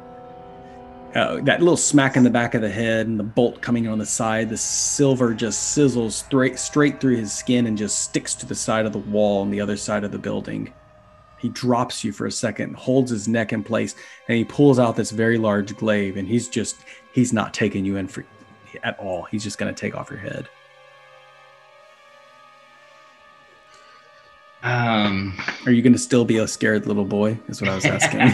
Uh, 1.16 1.40
that 1.42 1.60
little 1.60 1.78
smack 1.78 2.18
in 2.18 2.24
the 2.24 2.30
back 2.30 2.56
of 2.56 2.62
the 2.62 2.70
head 2.70 3.06
and 3.06 3.20
the 3.20 3.24
bolt 3.24 3.62
coming 3.62 3.88
on 3.88 4.00
the 4.00 4.06
side, 4.06 4.50
the 4.50 4.58
silver 4.58 5.34
just 5.34 5.78
sizzles 5.78 6.14
straight 6.14 6.58
straight 6.58 7.00
through 7.00 7.16
his 7.16 7.32
skin 7.32 7.68
and 7.68 7.78
just 7.78 8.00
sticks 8.00 8.34
to 8.34 8.48
the 8.48 8.56
side 8.56 8.88
of 8.88 8.94
the 8.94 9.00
wall 9.00 9.42
on 9.42 9.52
the 9.52 9.62
other 9.62 9.78
side 9.78 10.04
of 10.04 10.12
the 10.12 10.18
building. 10.18 10.74
He 11.40 11.50
drops 11.50 12.04
you 12.04 12.12
for 12.12 12.26
a 12.26 12.32
second, 12.32 12.76
holds 12.76 13.12
his 13.12 13.28
neck 13.28 13.54
in 13.54 13.64
place, 13.64 13.96
and 14.28 14.38
he 14.38 14.44
pulls 14.44 14.80
out 14.80 14.96
this 14.96 15.12
very 15.12 15.38
large 15.38 15.76
glaive 15.78 16.18
and 16.18 16.28
he's 16.28 16.48
just 16.48 16.78
he's 17.12 17.32
not 17.32 17.54
taking 17.54 17.86
you 17.86 17.98
in 17.98 18.08
for 18.08 18.26
at 18.82 18.98
all 18.98 19.24
he's 19.24 19.44
just 19.44 19.60
going 19.60 19.74
to 19.74 19.80
take 19.80 19.96
off 19.96 20.10
your 20.10 20.20
head 20.20 20.50
Um, 24.64 25.38
are 25.66 25.74
you 25.74 25.82
going 25.82 25.92
to 25.92 26.00
still 26.00 26.24
be 26.24 26.38
a 26.38 26.48
scared 26.48 26.88
little 26.88 27.04
boy 27.04 27.38
is 27.50 27.62
what 27.62 27.70
i 27.70 27.76
was 27.76 27.84
asking 27.84 28.22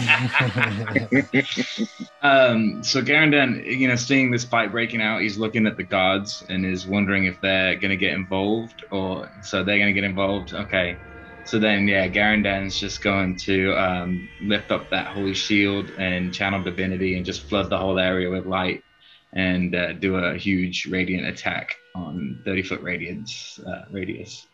um, 2.22 2.84
so 2.84 3.02
Garandan, 3.02 3.66
you 3.66 3.88
know, 3.88 3.96
seeing 3.96 4.30
this 4.30 4.44
fight 4.44 4.70
breaking 4.70 5.02
out, 5.02 5.22
he's 5.22 5.38
looking 5.38 5.66
at 5.66 5.76
the 5.76 5.82
gods 5.82 6.44
and 6.48 6.64
is 6.64 6.86
wondering 6.86 7.24
if 7.24 7.40
they're 7.40 7.74
gonna 7.74 7.96
get 7.96 8.12
involved 8.12 8.84
or 8.92 9.28
so 9.42 9.64
they're 9.64 9.78
gonna 9.78 9.92
get 9.92 10.04
involved. 10.04 10.54
Okay. 10.54 10.96
So 11.44 11.58
then, 11.58 11.88
yeah, 11.88 12.06
Garandan's 12.06 12.78
just 12.78 13.02
going 13.02 13.34
to 13.38 13.72
um, 13.72 14.28
lift 14.40 14.70
up 14.70 14.88
that 14.90 15.08
holy 15.08 15.34
shield 15.34 15.90
and 15.98 16.32
channel 16.32 16.62
divinity 16.62 17.16
and 17.16 17.26
just 17.26 17.42
flood 17.42 17.70
the 17.70 17.78
whole 17.78 17.98
area 17.98 18.30
with 18.30 18.46
light 18.46 18.84
and 19.32 19.74
uh, 19.74 19.94
do 19.94 20.14
a 20.16 20.36
huge 20.36 20.86
radiant 20.86 21.26
attack 21.26 21.74
on 21.96 22.40
30 22.44 22.62
foot 22.62 22.82
radiance 22.82 23.58
uh, 23.66 23.86
radius. 23.90 24.46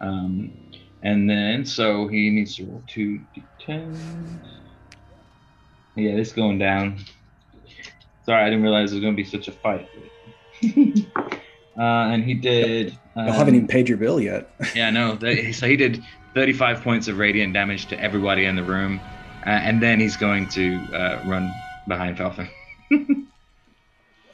Um, 0.00 0.52
and 1.02 1.28
then, 1.28 1.64
so 1.64 2.08
he 2.08 2.30
needs 2.30 2.56
to 2.56 2.64
roll 2.64 2.82
two 2.86 3.20
d10s. 3.34 3.98
Yeah, 5.96 6.14
this 6.16 6.28
is 6.28 6.34
going 6.34 6.58
down. 6.58 6.98
Sorry, 8.24 8.42
I 8.42 8.46
didn't 8.46 8.62
realize 8.62 8.92
it 8.92 8.96
was 8.96 9.02
going 9.02 9.16
to 9.16 9.22
be 9.22 9.28
such 9.28 9.48
a 9.48 9.52
fight. 9.52 9.88
uh, 10.64 11.80
and 11.80 12.22
he 12.22 12.34
did. 12.34 12.98
Um, 13.16 13.28
i 13.28 13.30
haven't 13.32 13.54
even 13.54 13.66
paid 13.66 13.88
your 13.88 13.98
bill 13.98 14.20
yet 14.20 14.50
yeah, 14.76 14.90
no. 14.90 15.18
So 15.52 15.66
he 15.66 15.76
did 15.76 16.02
35 16.34 16.82
points 16.82 17.08
of 17.08 17.18
radiant 17.18 17.54
damage 17.54 17.86
to 17.86 17.98
everybody 18.00 18.44
in 18.44 18.54
the 18.56 18.62
room, 18.62 19.00
uh, 19.46 19.50
and 19.50 19.82
then 19.82 19.98
he's 19.98 20.16
going 20.16 20.48
to 20.50 20.76
uh, 20.94 21.22
run 21.26 21.50
behind 21.88 22.18
Falcon. 22.18 22.48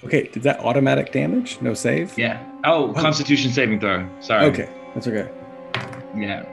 okay 0.04 0.24
did 0.28 0.42
that 0.42 0.60
automatic 0.60 1.10
damage 1.12 1.58
no 1.62 1.72
save 1.74 2.18
Yeah. 2.18 2.44
Oh, 2.64 2.92
Constitution 2.92 3.50
saving 3.50 3.80
throw. 3.80 4.08
Sorry. 4.20 4.44
okay 4.46 4.68
that's 4.94 5.06
okay 5.06 5.30
Yeah. 6.16 6.44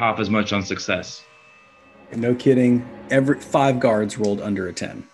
Half 0.00 0.18
as 0.18 0.30
much 0.30 0.54
on 0.54 0.62
success. 0.62 1.22
no 2.16 2.34
kidding 2.34 2.88
every 3.10 3.38
five 3.38 3.78
guards 3.78 4.16
rolled 4.16 4.40
under 4.40 4.66
a 4.68 4.72
10 4.72 5.06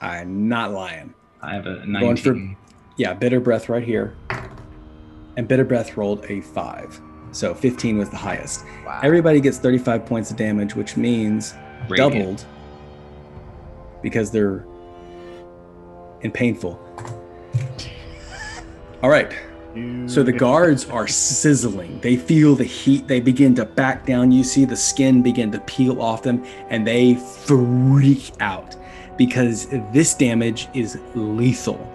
i'm 0.00 0.48
not 0.48 0.70
lying 0.72 1.12
I 1.42 1.54
have 1.54 1.66
a 1.66 1.78
Going 1.84 2.16
for- 2.16 2.34
19. 2.34 2.56
yeah 2.96 3.14
bitter 3.14 3.40
breath 3.40 3.68
right 3.68 3.82
here 3.82 4.14
and 5.36 5.48
bitter 5.48 5.64
breath 5.64 5.96
rolled 5.96 6.24
a 6.30 6.40
5 6.40 7.00
so 7.32 7.52
15 7.52 7.98
was 7.98 8.10
the 8.10 8.16
highest 8.16 8.64
Wow. 8.86 9.00
everybody 9.02 9.40
gets 9.40 9.58
35 9.58 10.06
points 10.06 10.30
of 10.30 10.36
damage 10.36 10.76
which 10.76 10.96
means 10.96 11.54
Radiant. 11.88 11.98
doubled 12.14 12.44
because 14.02 14.30
they're 14.30 14.64
in 16.20 16.30
painful. 16.30 16.78
All 19.02 19.10
right. 19.10 19.32
So 20.06 20.22
the 20.22 20.32
guards 20.32 20.88
are 20.88 21.06
sizzling. 21.06 22.00
They 22.00 22.16
feel 22.16 22.54
the 22.54 22.64
heat. 22.64 23.06
They 23.06 23.20
begin 23.20 23.54
to 23.56 23.64
back 23.64 24.06
down. 24.06 24.32
You 24.32 24.42
see 24.42 24.64
the 24.64 24.76
skin 24.76 25.22
begin 25.22 25.52
to 25.52 25.60
peel 25.60 26.00
off 26.00 26.22
them 26.22 26.44
and 26.68 26.86
they 26.86 27.14
freak 27.14 28.32
out 28.40 28.74
because 29.16 29.68
this 29.92 30.14
damage 30.14 30.68
is 30.74 30.98
lethal. 31.14 31.92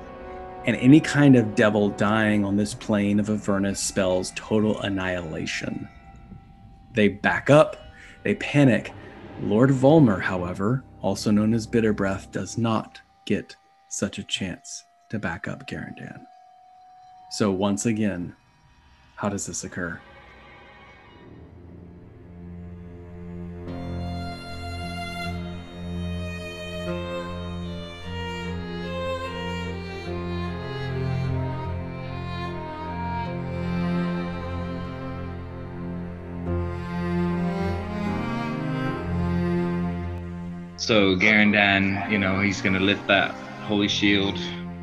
And 0.65 0.77
any 0.77 0.99
kind 0.99 1.35
of 1.35 1.55
devil 1.55 1.89
dying 1.89 2.45
on 2.45 2.55
this 2.55 2.73
plane 2.73 3.19
of 3.19 3.29
Avernus 3.29 3.79
spells 3.79 4.31
total 4.35 4.79
annihilation. 4.81 5.89
They 6.93 7.09
back 7.09 7.49
up, 7.49 7.77
they 8.23 8.35
panic. 8.35 8.93
Lord 9.41 9.71
Volmer, 9.71 10.19
however, 10.19 10.83
also 11.01 11.31
known 11.31 11.53
as 11.53 11.67
Bitter 11.67 11.91
Breath, 11.91 12.31
does 12.31 12.57
not 12.57 13.01
get 13.25 13.55
such 13.89 14.19
a 14.19 14.23
chance 14.23 14.85
to 15.09 15.19
back 15.19 15.47
up 15.47 15.67
Garandan. 15.67 16.25
So 17.33 17.49
once 17.49 17.87
again, 17.87 18.35
how 19.15 19.27
does 19.27 19.47
this 19.47 19.63
occur? 19.63 19.99
So 40.77 41.15
Garandan, 41.15 42.11
you 42.11 42.19
know, 42.19 42.41
he's 42.41 42.61
gonna 42.61 42.79
lift 42.79 43.07
that 43.07 43.31
holy 43.65 43.87
shield 43.87 44.37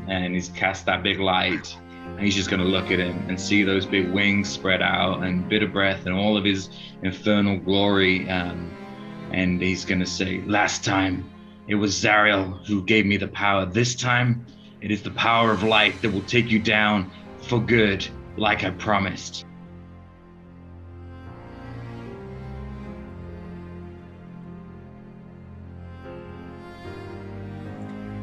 and 0.09 0.35
he's 0.35 0.49
cast 0.49 0.85
that 0.87 1.05
big 1.05 1.21
light. 1.21 1.77
He's 2.19 2.35
just 2.35 2.51
gonna 2.51 2.65
look 2.65 2.91
at 2.91 2.99
him 2.99 3.25
and 3.29 3.41
see 3.41 3.63
those 3.63 3.87
big 3.87 4.11
wings 4.11 4.49
spread 4.49 4.83
out 4.83 5.23
and 5.23 5.49
bitter 5.49 5.69
breath 5.69 6.07
and 6.07 6.15
all 6.15 6.37
of 6.37 6.45
his 6.45 6.69
infernal 7.03 7.59
glory. 7.59 8.29
Um, 8.29 8.71
and 9.33 9.63
he's 9.63 9.85
gonna 9.85 10.07
say, 10.07 10.43
"Last 10.47 10.85
time, 10.85 11.25
it 11.69 11.77
was 11.77 11.95
Zariel 11.95 12.67
who 12.67 12.83
gave 12.85 13.07
me 13.07 13.17
the 13.17 13.29
power. 13.29 13.65
This 13.65 13.95
time, 13.95 14.45
it 14.81 14.91
is 14.91 15.03
the 15.03 15.13
power 15.13 15.51
of 15.53 15.63
light 15.63 16.01
that 16.03 16.11
will 16.11 16.23
take 16.23 16.51
you 16.51 16.59
down 16.59 17.11
for 17.43 17.61
good, 17.61 18.07
like 18.37 18.65
I 18.65 18.71
promised." 18.71 19.47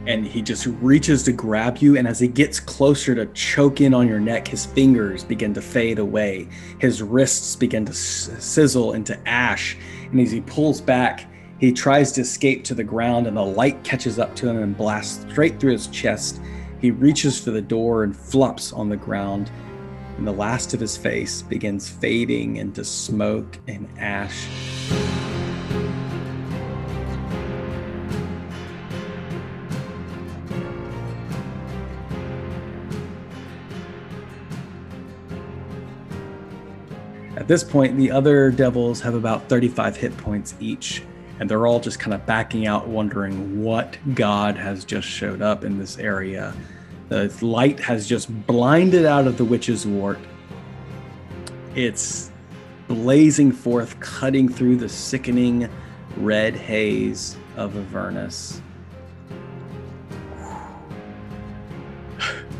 And 0.08 0.26
he 0.26 0.42
just 0.42 0.66
reaches 0.82 1.22
to 1.24 1.34
grab 1.34 1.78
you. 1.80 1.98
And 1.98 2.08
as 2.08 2.18
he 2.20 2.30
gets 2.30 2.62
closer 2.62 3.14
to 3.14 3.26
choke 3.28 3.82
in 3.82 3.94
on 3.94 4.08
your 4.08 4.22
neck, 4.22 4.48
his 4.48 4.66
fingers 4.66 5.26
begin 5.26 5.54
to 5.54 5.62
fade 5.62 6.00
away. 6.00 6.48
His 6.80 7.04
wrists 7.04 7.58
begin 7.58 7.86
to 7.86 7.94
sizzle 7.94 8.94
into 8.94 9.20
ash. 9.28 9.78
And 10.10 10.20
as 10.22 10.32
he 10.32 10.40
pulls 10.42 10.80
back, 10.80 11.26
he 11.60 11.74
tries 11.74 12.14
to 12.14 12.22
escape 12.22 12.64
to 12.66 12.74
the 12.76 12.84
ground, 12.84 13.28
and 13.28 13.36
the 13.36 13.44
light 13.44 13.84
catches 13.84 14.18
up 14.18 14.36
to 14.38 14.48
him 14.48 14.64
and 14.64 14.78
blasts 14.78 15.26
straight 15.30 15.60
through 15.60 15.74
his 15.74 15.88
chest. 15.88 16.40
He 16.80 16.92
reaches 16.92 17.44
for 17.44 17.52
the 17.52 17.62
door 17.62 18.04
and 18.04 18.16
flops 18.16 18.72
on 18.72 18.88
the 18.88 18.96
ground, 18.96 19.52
and 20.18 20.26
the 20.26 20.32
last 20.32 20.74
of 20.74 20.80
his 20.80 20.96
face 20.96 21.42
begins 21.42 21.90
fading 21.90 22.58
into 22.58 22.86
smoke 22.86 23.58
and 23.68 23.90
ash. 23.98 24.48
At 37.48 37.50
this 37.52 37.64
point, 37.64 37.96
the 37.96 38.12
other 38.12 38.52
devils 38.52 39.00
have 39.00 39.14
about 39.14 39.48
35 39.48 39.96
hit 39.96 40.18
points 40.18 40.54
each, 40.60 41.02
and 41.40 41.50
they're 41.50 41.66
all 41.66 41.80
just 41.80 41.98
kind 41.98 42.14
of 42.14 42.26
backing 42.26 42.68
out, 42.68 42.90
wondering 42.90 43.64
what 43.64 43.98
god 44.16 44.58
has 44.58 44.84
just 44.84 45.08
showed 45.08 45.42
up 45.42 45.64
in 45.64 45.80
this 45.80 45.98
area. 45.98 46.54
The 47.08 47.34
light 47.40 47.80
has 47.80 48.06
just 48.06 48.28
blinded 48.48 49.06
out 49.06 49.28
of 49.28 49.38
the 49.38 49.46
witch's 49.46 49.88
wart. 49.88 50.20
It's 51.74 52.32
blazing 52.90 53.54
forth, 53.54 53.98
cutting 54.02 54.50
through 54.50 54.76
the 54.76 54.90
sickening 54.90 55.70
red 56.18 56.54
haze 56.54 57.38
of 57.56 57.78
Avernus. 57.78 58.62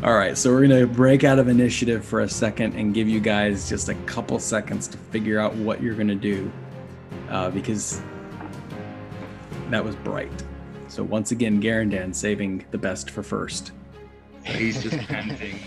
All 0.00 0.14
right, 0.14 0.38
so 0.38 0.52
we're 0.52 0.62
gonna 0.62 0.86
break 0.86 1.24
out 1.24 1.40
of 1.40 1.48
initiative 1.48 2.04
for 2.04 2.20
a 2.20 2.28
second 2.28 2.74
and 2.74 2.94
give 2.94 3.08
you 3.08 3.18
guys 3.18 3.68
just 3.68 3.88
a 3.88 3.94
couple 4.06 4.38
seconds 4.38 4.86
to 4.88 4.96
figure 4.96 5.40
out 5.40 5.56
what 5.56 5.82
you're 5.82 5.96
gonna 5.96 6.14
do, 6.14 6.52
uh, 7.28 7.50
because 7.50 8.00
that 9.70 9.84
was 9.84 9.96
bright. 9.96 10.30
So 10.86 11.02
once 11.02 11.32
again, 11.32 11.60
Garandan 11.60 12.14
saving 12.14 12.64
the 12.70 12.78
best 12.78 13.10
for 13.10 13.24
first. 13.24 13.72
He's 14.44 14.80
just 14.80 14.96
panting. 15.08 15.58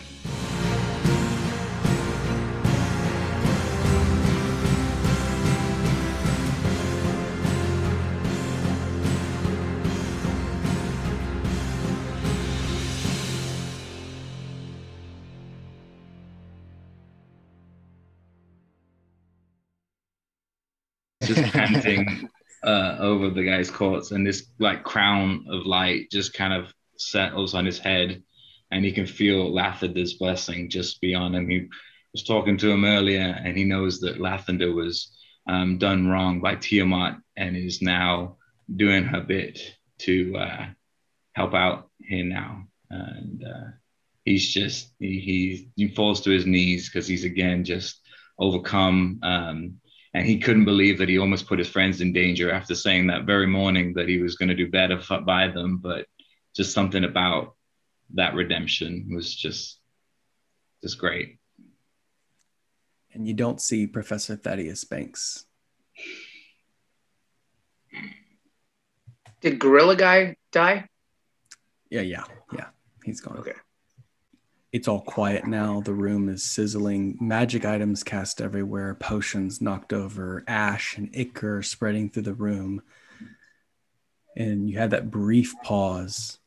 Just 21.33 21.53
panting 21.53 22.29
uh, 22.63 22.97
over 22.99 23.29
the 23.29 23.43
guy's 23.43 23.71
corpse, 23.71 24.11
and 24.11 24.25
this 24.25 24.47
like 24.59 24.83
crown 24.83 25.45
of 25.49 25.65
light 25.65 26.11
just 26.11 26.33
kind 26.33 26.53
of 26.53 26.73
settles 26.97 27.53
on 27.53 27.65
his 27.65 27.79
head, 27.79 28.21
and 28.71 28.85
he 28.85 28.91
can 28.91 29.05
feel 29.05 29.51
Lathander's 29.51 30.13
blessing 30.13 30.69
just 30.69 31.01
beyond 31.01 31.35
him. 31.35 31.49
He 31.49 31.67
was 32.13 32.23
talking 32.23 32.57
to 32.57 32.71
him 32.71 32.85
earlier, 32.85 33.39
and 33.43 33.57
he 33.57 33.63
knows 33.63 33.99
that 34.01 34.19
Lathander 34.19 34.73
was 34.73 35.11
um, 35.47 35.77
done 35.77 36.07
wrong 36.07 36.39
by 36.39 36.55
Tiamat, 36.55 37.17
and 37.35 37.55
is 37.55 37.81
now 37.81 38.37
doing 38.75 39.03
her 39.03 39.21
bit 39.21 39.59
to 39.99 40.35
uh, 40.37 40.65
help 41.33 41.53
out 41.53 41.89
here 41.99 42.25
now, 42.25 42.63
and 42.89 43.43
uh, 43.43 43.69
he's 44.25 44.53
just 44.53 44.93
he, 44.99 45.19
he 45.19 45.69
he 45.75 45.95
falls 45.95 46.21
to 46.21 46.31
his 46.31 46.45
knees 46.45 46.89
because 46.89 47.07
he's 47.07 47.23
again 47.25 47.63
just 47.63 48.01
overcome. 48.37 49.19
Um, 49.23 49.81
and 50.13 50.25
he 50.25 50.39
couldn't 50.39 50.65
believe 50.65 50.97
that 50.97 51.09
he 51.09 51.17
almost 51.17 51.47
put 51.47 51.59
his 51.59 51.69
friends 51.69 52.01
in 52.01 52.11
danger 52.13 52.51
after 52.51 52.75
saying 52.75 53.07
that 53.07 53.25
very 53.25 53.47
morning 53.47 53.93
that 53.93 54.09
he 54.09 54.19
was 54.19 54.35
going 54.35 54.49
to 54.49 54.55
do 54.55 54.69
better 54.69 54.97
f- 54.99 55.25
by 55.25 55.47
them 55.47 55.77
but 55.77 56.05
just 56.55 56.73
something 56.73 57.03
about 57.05 57.55
that 58.13 58.33
redemption 58.33 59.07
was 59.13 59.33
just 59.35 59.79
just 60.83 60.97
great 60.97 61.37
And 63.13 63.27
you 63.27 63.33
don't 63.33 63.59
see 63.61 63.87
Professor 63.87 64.35
Thaddeus 64.37 64.85
Banks. 64.85 65.45
Did 69.41 69.59
Gorilla 69.59 69.95
Guy 69.95 70.35
die? 70.51 70.87
Yeah, 71.89 72.01
yeah, 72.01 72.23
yeah. 72.53 72.67
He's 73.03 73.19
gone. 73.19 73.37
Okay. 73.39 73.55
It's 74.71 74.87
all 74.87 75.01
quiet 75.01 75.45
now. 75.45 75.81
The 75.81 75.93
room 75.93 76.29
is 76.29 76.43
sizzling. 76.43 77.17
Magic 77.19 77.65
items 77.65 78.03
cast 78.03 78.39
everywhere, 78.39 78.95
potions 78.95 79.59
knocked 79.59 79.91
over, 79.91 80.45
ash 80.47 80.97
and 80.97 81.13
ichor 81.13 81.61
spreading 81.61 82.09
through 82.09 82.23
the 82.23 82.33
room. 82.33 82.81
And 84.37 84.69
you 84.69 84.77
had 84.77 84.91
that 84.91 85.11
brief 85.11 85.53
pause. 85.61 86.39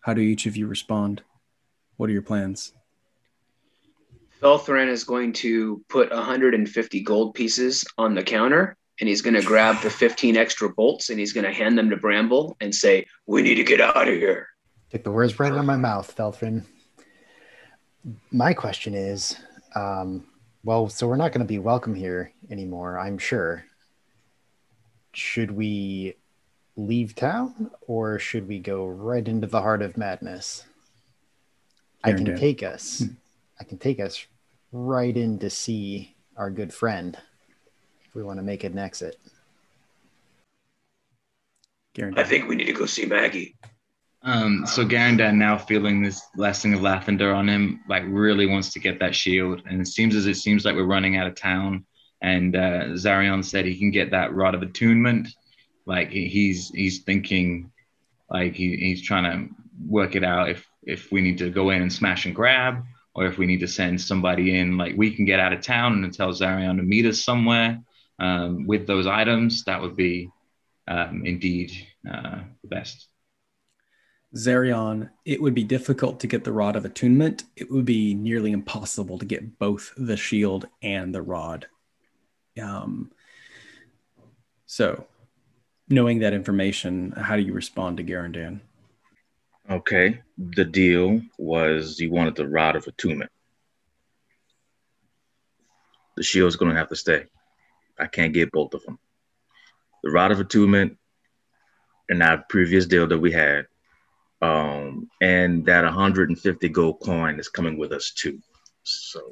How 0.00 0.14
do 0.14 0.22
each 0.22 0.46
of 0.46 0.56
you 0.56 0.66
respond? 0.66 1.22
What 1.98 2.08
are 2.08 2.14
your 2.14 2.22
plans? 2.22 2.72
Felthrin 4.40 4.88
is 4.88 5.04
going 5.04 5.34
to 5.34 5.84
put 5.90 6.10
150 6.10 7.02
gold 7.02 7.34
pieces 7.34 7.84
on 7.98 8.14
the 8.14 8.22
counter 8.22 8.76
and 8.98 9.08
he's 9.08 9.20
going 9.20 9.34
to 9.34 9.42
grab 9.42 9.82
the 9.82 9.90
15 9.90 10.38
extra 10.38 10.70
bolts 10.70 11.10
and 11.10 11.18
he's 11.18 11.34
going 11.34 11.44
to 11.44 11.52
hand 11.52 11.76
them 11.76 11.90
to 11.90 11.96
Bramble 11.96 12.56
and 12.60 12.74
say, 12.74 13.06
We 13.26 13.42
need 13.42 13.56
to 13.56 13.64
get 13.64 13.80
out 13.80 14.08
of 14.08 14.14
here. 14.14 14.48
Took 14.90 15.04
the 15.04 15.10
words 15.10 15.38
right 15.40 15.52
out 15.52 15.58
of 15.58 15.64
my 15.64 15.76
mouth, 15.76 16.14
Felthrin. 16.16 16.64
My 18.30 18.54
question 18.54 18.94
is, 18.94 19.36
um, 19.74 20.26
well, 20.64 20.88
so 20.88 21.08
we're 21.08 21.16
not 21.16 21.32
going 21.32 21.44
to 21.44 21.46
be 21.46 21.58
welcome 21.58 21.94
here 21.94 22.32
anymore, 22.50 22.98
I'm 22.98 23.18
sure. 23.18 23.64
Should 25.12 25.50
we 25.50 26.14
leave 26.76 27.14
town 27.14 27.70
or 27.86 28.18
should 28.18 28.46
we 28.46 28.58
go 28.58 28.86
right 28.86 29.26
into 29.26 29.46
the 29.46 29.60
heart 29.60 29.82
of 29.82 29.96
madness? 29.96 30.64
I 32.04 32.12
can 32.12 32.28
Aaron, 32.28 32.40
take 32.40 32.62
us. 32.62 33.02
I 33.58 33.64
can 33.64 33.78
take 33.78 33.98
us 33.98 34.26
right 34.70 35.16
in 35.16 35.38
to 35.40 35.50
see 35.50 36.14
our 36.36 36.50
good 36.50 36.72
friend 36.72 37.16
if 38.04 38.14
we 38.14 38.22
want 38.22 38.38
to 38.38 38.42
make 38.42 38.62
an 38.62 38.78
exit. 38.78 39.18
Guaranteed. 41.94 42.24
I 42.24 42.28
think 42.28 42.48
we 42.48 42.54
need 42.54 42.66
to 42.66 42.72
go 42.72 42.86
see 42.86 43.06
Maggie. 43.06 43.56
Um 44.22 44.66
so 44.66 44.84
Garandan 44.84 45.36
now 45.36 45.58
feeling 45.58 46.02
this 46.02 46.22
blessing 46.34 46.74
of 46.74 46.80
Lathander 46.80 47.34
on 47.34 47.48
him 47.48 47.80
like 47.88 48.02
really 48.06 48.46
wants 48.46 48.72
to 48.72 48.80
get 48.80 48.98
that 49.00 49.14
shield. 49.14 49.62
And 49.66 49.80
it 49.80 49.86
seems 49.86 50.14
as 50.16 50.26
it 50.26 50.36
seems 50.36 50.64
like 50.64 50.74
we're 50.74 50.84
running 50.84 51.16
out 51.16 51.26
of 51.26 51.34
town. 51.34 51.84
And 52.22 52.56
uh 52.56 52.94
Zarion 52.94 53.44
said 53.44 53.64
he 53.64 53.78
can 53.78 53.90
get 53.90 54.10
that 54.10 54.34
rod 54.34 54.54
of 54.54 54.62
attunement. 54.62 55.28
Like 55.86 56.10
he's 56.10 56.70
he's 56.70 57.02
thinking 57.02 57.70
like 58.30 58.54
he, 58.54 58.76
he's 58.76 59.02
trying 59.02 59.24
to 59.24 59.54
work 59.86 60.16
it 60.16 60.24
out 60.24 60.50
if 60.50 60.66
if 60.82 61.12
we 61.12 61.20
need 61.20 61.38
to 61.38 61.50
go 61.50 61.70
in 61.70 61.82
and 61.82 61.92
smash 61.92 62.26
and 62.26 62.34
grab 62.34 62.82
or 63.14 63.26
if 63.26 63.38
we 63.38 63.46
need 63.46 63.60
to 63.60 63.68
send 63.68 64.00
somebody 64.00 64.58
in. 64.58 64.76
Like 64.76 64.94
we 64.96 65.14
can 65.14 65.24
get 65.24 65.40
out 65.40 65.52
of 65.52 65.62
town 65.62 66.04
and 66.04 66.12
tell 66.12 66.32
Zarion 66.32 66.76
to 66.76 66.82
meet 66.82 67.06
us 67.06 67.24
somewhere 67.24 67.80
um, 68.18 68.66
with 68.66 68.86
those 68.86 69.06
items. 69.06 69.64
That 69.64 69.80
would 69.80 69.96
be 69.96 70.30
um, 70.88 71.22
indeed 71.24 71.72
uh, 72.08 72.40
the 72.62 72.68
best 72.68 73.08
Zarion, 74.36 75.10
it 75.24 75.40
would 75.40 75.54
be 75.54 75.64
difficult 75.64 76.20
to 76.20 76.26
get 76.26 76.44
the 76.44 76.52
rod 76.52 76.76
of 76.76 76.84
attunement. 76.84 77.44
It 77.56 77.70
would 77.70 77.84
be 77.84 78.14
nearly 78.14 78.52
impossible 78.52 79.18
to 79.18 79.24
get 79.24 79.58
both 79.58 79.92
the 79.96 80.16
shield 80.16 80.68
and 80.82 81.14
the 81.14 81.22
rod. 81.22 81.66
Um, 82.60 83.10
so, 84.66 85.06
knowing 85.88 86.20
that 86.20 86.34
information, 86.34 87.12
how 87.12 87.36
do 87.36 87.42
you 87.42 87.52
respond 87.52 87.96
to 87.96 88.04
Garandan? 88.04 88.60
Okay. 89.70 90.20
The 90.38 90.64
deal 90.64 91.22
was 91.38 91.98
you 91.98 92.10
wanted 92.10 92.36
the 92.36 92.48
rod 92.48 92.76
of 92.76 92.86
attunement. 92.86 93.30
The 96.16 96.22
shield's 96.22 96.56
going 96.56 96.72
to 96.72 96.78
have 96.78 96.88
to 96.88 96.96
stay. 96.96 97.24
I 97.98 98.06
can't 98.06 98.32
get 98.32 98.52
both 98.52 98.74
of 98.74 98.82
them. 98.84 98.98
The 100.02 100.10
rod 100.10 100.30
of 100.30 100.40
attunement 100.40 100.98
and 102.08 102.20
that 102.20 102.48
previous 102.48 102.86
deal 102.86 103.06
that 103.06 103.18
we 103.18 103.32
had, 103.32 103.66
um, 104.42 105.08
and 105.20 105.64
that 105.66 105.84
150 105.84 106.68
gold 106.68 107.00
coin 107.00 107.38
is 107.38 107.48
coming 107.48 107.78
with 107.78 107.92
us 107.92 108.12
too. 108.12 108.40
So 108.82 109.30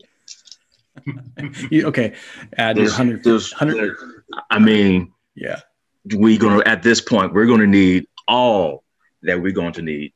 You, 1.70 1.86
okay, 1.88 2.14
add 2.56 2.76
your 2.76 2.86
there's, 2.86 2.98
100, 2.98 3.24
there's, 3.24 3.52
100 3.52 3.96
I 4.50 4.58
mean, 4.58 5.12
yeah. 5.34 5.60
we 6.16 6.38
gonna 6.38 6.62
at 6.64 6.82
this 6.82 7.00
point 7.00 7.32
we're 7.32 7.46
gonna 7.46 7.66
need 7.66 8.06
all 8.28 8.84
that 9.22 9.40
we're 9.40 9.52
going 9.52 9.72
to 9.74 9.82
need. 9.82 10.12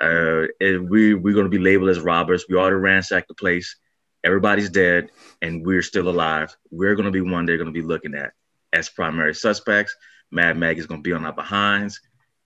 Uh, 0.00 0.46
and 0.60 0.90
we 0.90 1.14
we're 1.14 1.34
gonna 1.34 1.48
be 1.48 1.58
labeled 1.58 1.90
as 1.90 2.00
robbers. 2.00 2.46
We 2.48 2.56
already 2.56 2.76
ransacked 2.76 3.28
the 3.28 3.34
place. 3.34 3.76
Everybody's 4.24 4.70
dead, 4.70 5.10
and 5.42 5.64
we're 5.64 5.82
still 5.82 6.08
alive. 6.08 6.56
We're 6.70 6.94
gonna 6.94 7.10
be 7.10 7.20
one 7.20 7.46
they're 7.46 7.58
gonna 7.58 7.70
be 7.72 7.82
looking 7.82 8.14
at 8.14 8.32
as 8.72 8.88
primary 8.88 9.34
suspects. 9.34 9.94
Mad 10.30 10.56
Mag 10.56 10.78
is 10.78 10.86
gonna 10.86 11.02
be 11.02 11.12
on 11.12 11.24
our 11.24 11.32
behinds, 11.32 12.00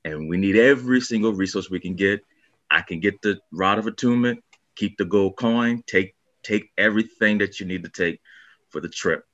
and 0.07 0.29
we 0.29 0.37
need 0.37 0.57
every 0.57 1.01
single 1.01 1.33
resource 1.33 1.69
we 1.69 1.81
can 1.81 1.95
get. 1.95 2.23
I 2.71 2.83
can 2.83 3.01
get 3.01 3.21
the 3.23 3.41
rod 3.53 3.79
of 3.79 3.87
attunement, 3.87 4.43
keep 4.77 4.97
the 4.97 5.05
gold 5.05 5.37
coin, 5.37 5.83
take 5.87 6.15
take 6.43 6.71
everything 6.79 7.39
that 7.39 7.59
you 7.59 7.67
need 7.67 7.83
to 7.83 7.91
take 7.91 8.21
for 8.69 8.81
the 8.81 8.89
trip 8.89 9.25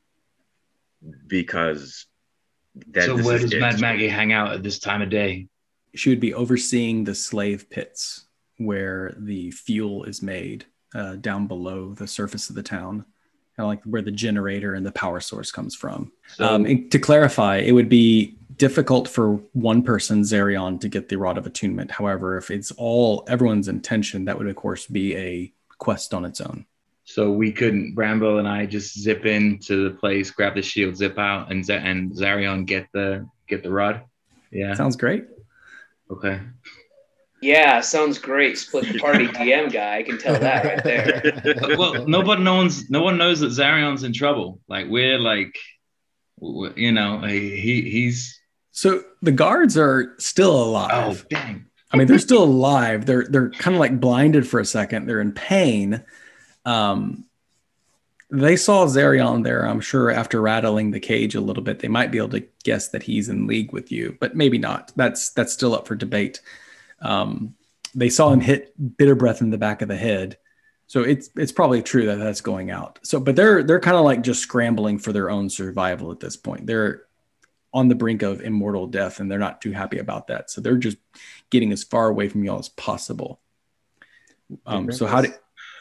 because 1.26 2.06
that 2.88 3.04
so 3.04 3.16
where 3.16 3.38
does 3.38 3.52
it. 3.52 3.60
Mad 3.60 3.80
Maggie 3.80 4.08
hang 4.08 4.32
out 4.32 4.52
at 4.52 4.62
this 4.62 4.78
time 4.78 5.02
of 5.02 5.10
day? 5.10 5.48
She 5.94 6.08
would 6.08 6.20
be 6.20 6.32
overseeing 6.32 7.04
the 7.04 7.14
slave 7.14 7.68
pits 7.68 8.26
where 8.56 9.14
the 9.18 9.50
fuel 9.50 10.04
is 10.04 10.22
made 10.22 10.64
uh, 10.94 11.16
down 11.16 11.46
below 11.46 11.92
the 11.92 12.06
surface 12.06 12.48
of 12.48 12.56
the 12.56 12.62
town, 12.62 13.04
kind 13.62 13.78
of 13.78 13.78
like 13.78 13.84
where 13.84 14.02
the 14.02 14.10
generator 14.10 14.74
and 14.74 14.84
the 14.84 14.92
power 14.92 15.20
source 15.20 15.50
comes 15.52 15.74
from. 15.74 16.12
So, 16.36 16.44
Um, 16.46 16.88
to 16.90 16.98
clarify, 16.98 17.56
it 17.58 17.72
would 17.72 17.88
be 17.88 18.36
difficult 18.56 19.08
for 19.08 19.34
one 19.52 19.82
person, 19.82 20.22
Zarion, 20.22 20.80
to 20.80 20.88
get 20.88 21.08
the 21.08 21.16
Rod 21.16 21.38
of 21.38 21.46
Attunement. 21.46 21.90
However, 21.92 22.36
if 22.36 22.50
it's 22.50 22.72
all 22.72 23.24
everyone's 23.28 23.68
intention, 23.68 24.24
that 24.26 24.36
would 24.38 24.48
of 24.48 24.56
course 24.56 24.86
be 24.86 25.16
a 25.16 25.52
quest 25.78 26.12
on 26.14 26.24
its 26.24 26.40
own. 26.40 26.66
so 27.04 27.30
we 27.30 27.50
couldn't 27.52 27.94
Bramble 27.94 28.38
and 28.38 28.48
I 28.48 28.64
just 28.66 28.98
zip 28.98 29.26
into 29.26 29.88
the 29.88 29.94
place, 29.96 30.30
grab 30.30 30.54
the 30.54 30.62
shield, 30.62 30.96
zip 30.96 31.18
out, 31.18 31.50
and 31.50 31.64
Z- 31.64 31.74
and 31.90 32.12
Zarion 32.12 32.64
get 32.64 32.86
the 32.92 33.26
get 33.48 33.62
the 33.62 33.70
rod. 33.70 34.02
Yeah. 34.50 34.74
Sounds 34.74 34.96
great. 34.96 35.24
Okay. 36.10 36.40
Yeah, 37.42 37.80
sounds 37.80 38.18
great. 38.18 38.56
Split 38.56 38.92
the 38.92 38.98
party 38.98 39.26
DM 39.28 39.72
guy. 39.72 39.98
I 39.98 40.02
can 40.04 40.16
tell 40.16 40.38
that 40.38 40.64
right 40.64 40.84
there. 40.84 41.76
well, 41.76 42.06
nobody, 42.06 42.42
no 42.42 42.54
one's, 42.54 42.88
no 42.88 43.02
one 43.02 43.18
knows 43.18 43.40
that 43.40 43.50
Zarion's 43.50 44.04
in 44.04 44.12
trouble. 44.12 44.60
Like 44.68 44.86
we're 44.88 45.18
like, 45.18 45.58
w- 46.40 46.72
you 46.76 46.92
know, 46.92 47.20
he 47.22 47.82
he's. 47.90 48.40
So 48.70 49.02
the 49.20 49.32
guards 49.32 49.76
are 49.76 50.14
still 50.18 50.62
alive. 50.62 51.24
Oh 51.24 51.26
dang! 51.28 51.66
I 51.92 51.96
mean, 51.96 52.06
they're 52.06 52.18
still 52.18 52.44
alive. 52.44 53.04
They're 53.04 53.26
they're 53.28 53.50
kind 53.50 53.74
of 53.74 53.80
like 53.80 54.00
blinded 54.00 54.48
for 54.48 54.60
a 54.60 54.64
second. 54.64 55.06
They're 55.06 55.20
in 55.20 55.32
pain. 55.32 56.02
Um, 56.64 57.26
they 58.30 58.56
saw 58.56 58.86
Zarion 58.86 59.44
there. 59.44 59.68
I'm 59.68 59.80
sure 59.80 60.10
after 60.10 60.40
rattling 60.40 60.90
the 60.90 61.00
cage 61.00 61.34
a 61.34 61.40
little 61.40 61.62
bit, 61.62 61.80
they 61.80 61.88
might 61.88 62.10
be 62.10 62.16
able 62.18 62.30
to 62.30 62.46
guess 62.64 62.88
that 62.88 63.02
he's 63.02 63.28
in 63.28 63.46
league 63.46 63.72
with 63.72 63.92
you, 63.92 64.16
but 64.20 64.34
maybe 64.34 64.56
not. 64.56 64.90
That's 64.96 65.30
that's 65.30 65.52
still 65.52 65.74
up 65.74 65.86
for 65.86 65.94
debate. 65.96 66.40
Um, 67.02 67.54
they 67.94 68.08
saw 68.08 68.30
him 68.30 68.40
hit 68.40 68.72
bitter 68.96 69.14
breath 69.14 69.42
in 69.42 69.50
the 69.50 69.58
back 69.58 69.82
of 69.82 69.88
the 69.88 69.96
head, 69.96 70.38
so 70.86 71.02
it's 71.02 71.30
it's 71.36 71.52
probably 71.52 71.82
true 71.82 72.06
that 72.06 72.16
that's 72.16 72.40
going 72.40 72.70
out. 72.70 72.98
So, 73.02 73.20
but 73.20 73.36
they're 73.36 73.62
they're 73.62 73.80
kind 73.80 73.96
of 73.96 74.04
like 74.04 74.22
just 74.22 74.42
scrambling 74.42 74.98
for 74.98 75.12
their 75.12 75.30
own 75.30 75.50
survival 75.50 76.12
at 76.12 76.20
this 76.20 76.36
point. 76.36 76.66
They're 76.66 77.04
on 77.74 77.88
the 77.88 77.94
brink 77.94 78.22
of 78.22 78.42
immortal 78.42 78.86
death, 78.86 79.20
and 79.20 79.30
they're 79.30 79.38
not 79.38 79.60
too 79.60 79.72
happy 79.72 79.98
about 79.98 80.26
that. 80.26 80.50
So 80.50 80.60
they're 80.60 80.76
just 80.76 80.98
getting 81.50 81.72
as 81.72 81.82
far 81.82 82.08
away 82.08 82.28
from 82.28 82.44
y'all 82.44 82.58
as 82.58 82.68
possible. 82.68 83.40
Um, 84.66 84.92
so 84.92 85.06
how 85.06 85.22
do? 85.22 85.32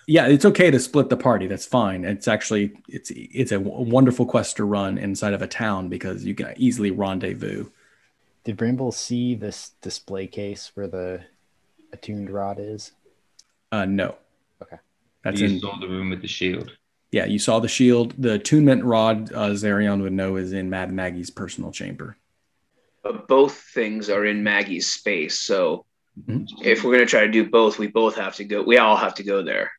Yeah, 0.07 0.27
it's 0.27 0.45
okay 0.45 0.71
to 0.71 0.79
split 0.79 1.10
the 1.10 1.17
party. 1.17 1.47
That's 1.47 1.65
fine. 1.65 2.05
It's 2.05 2.27
actually 2.27 2.73
it's 2.88 3.12
it's 3.13 3.51
a 3.51 3.60
wonderful 3.60 4.25
quest 4.25 4.57
to 4.57 4.63
run 4.63 4.97
inside 4.97 5.34
of 5.34 5.41
a 5.41 5.47
town 5.47 5.89
because 5.89 6.25
you 6.25 6.36
can 6.36 6.53
easily 6.57 6.91
rendezvous. 6.91 7.65
Did 8.43 8.58
Bramble 8.58 8.91
see 8.91 9.36
this 9.36 9.71
display 9.82 10.27
case 10.27 10.71
where 10.73 10.88
the 10.88 11.21
attuned 11.93 12.30
rod 12.30 12.58
is? 12.60 12.91
Uh, 13.71 13.86
no. 13.86 14.15
Okay. 14.62 14.77
That's 15.23 15.39
you 15.39 15.47
in. 15.47 15.60
saw 15.60 15.80
the 15.80 15.88
room 15.88 16.10
with 16.10 16.21
the 16.21 16.27
shield. 16.27 16.71
Yeah, 17.12 17.25
you 17.25 17.39
saw 17.39 17.60
the 17.60 17.67
shield. 17.67 18.13
The 18.17 18.34
attunement 18.34 18.84
rod. 18.84 19.32
Uh, 19.34 19.49
Zarion 19.49 20.01
would 20.01 20.13
know 20.13 20.38
is 20.38 20.54
in 20.54 20.69
Mad 20.69 20.91
Maggie's 20.91 21.30
personal 21.30 21.71
chamber. 21.71 22.17
But 23.04 23.27
both 23.27 23.54
things 23.73 24.10
are 24.10 24.25
in 24.25 24.43
Maggie's 24.43 24.91
space. 24.91 25.39
So 25.39 25.86
Mhm. 26.27 26.47
if 26.63 26.84
we're 26.84 26.93
gonna 26.93 27.06
try 27.06 27.25
to 27.25 27.32
do 27.32 27.49
both, 27.49 27.80
we 27.80 27.88
both 27.88 28.15
have 28.15 28.36
to 28.36 28.43
go. 28.43 28.62
We 28.63 28.77
all 28.77 28.95
have 28.95 29.13
to 29.15 29.23
go 29.23 29.43
there. 29.43 29.71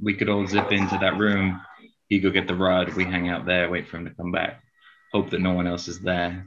We 0.00 0.14
could 0.14 0.28
all 0.28 0.46
zip 0.46 0.72
into 0.72 0.98
that 0.98 1.18
room. 1.18 1.60
He 2.08 2.20
go 2.20 2.30
get 2.30 2.46
the 2.46 2.54
rod. 2.54 2.92
We 2.94 3.04
hang 3.04 3.28
out 3.28 3.46
there, 3.46 3.70
wait 3.70 3.88
for 3.88 3.96
him 3.96 4.04
to 4.06 4.14
come 4.14 4.30
back. 4.32 4.62
Hope 5.12 5.30
that 5.30 5.40
no 5.40 5.52
one 5.52 5.66
else 5.66 5.88
is 5.88 6.00
there. 6.00 6.46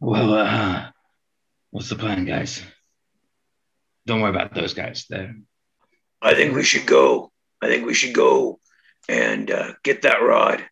Well, 0.00 0.34
uh, 0.34 0.90
what's 1.70 1.88
the 1.88 1.96
plan, 1.96 2.24
guys? 2.24 2.62
Don't 4.06 4.20
worry 4.20 4.30
about 4.30 4.54
those 4.54 4.74
guys. 4.74 5.06
They're 5.08 5.34
I 6.22 6.34
think 6.34 6.54
we 6.54 6.62
should 6.62 6.86
go. 6.86 7.30
I 7.62 7.66
think 7.66 7.86
we 7.86 7.94
should 7.94 8.14
go 8.14 8.60
and 9.08 9.50
uh, 9.50 9.72
get 9.82 10.02
that 10.02 10.22
rod. 10.22 10.64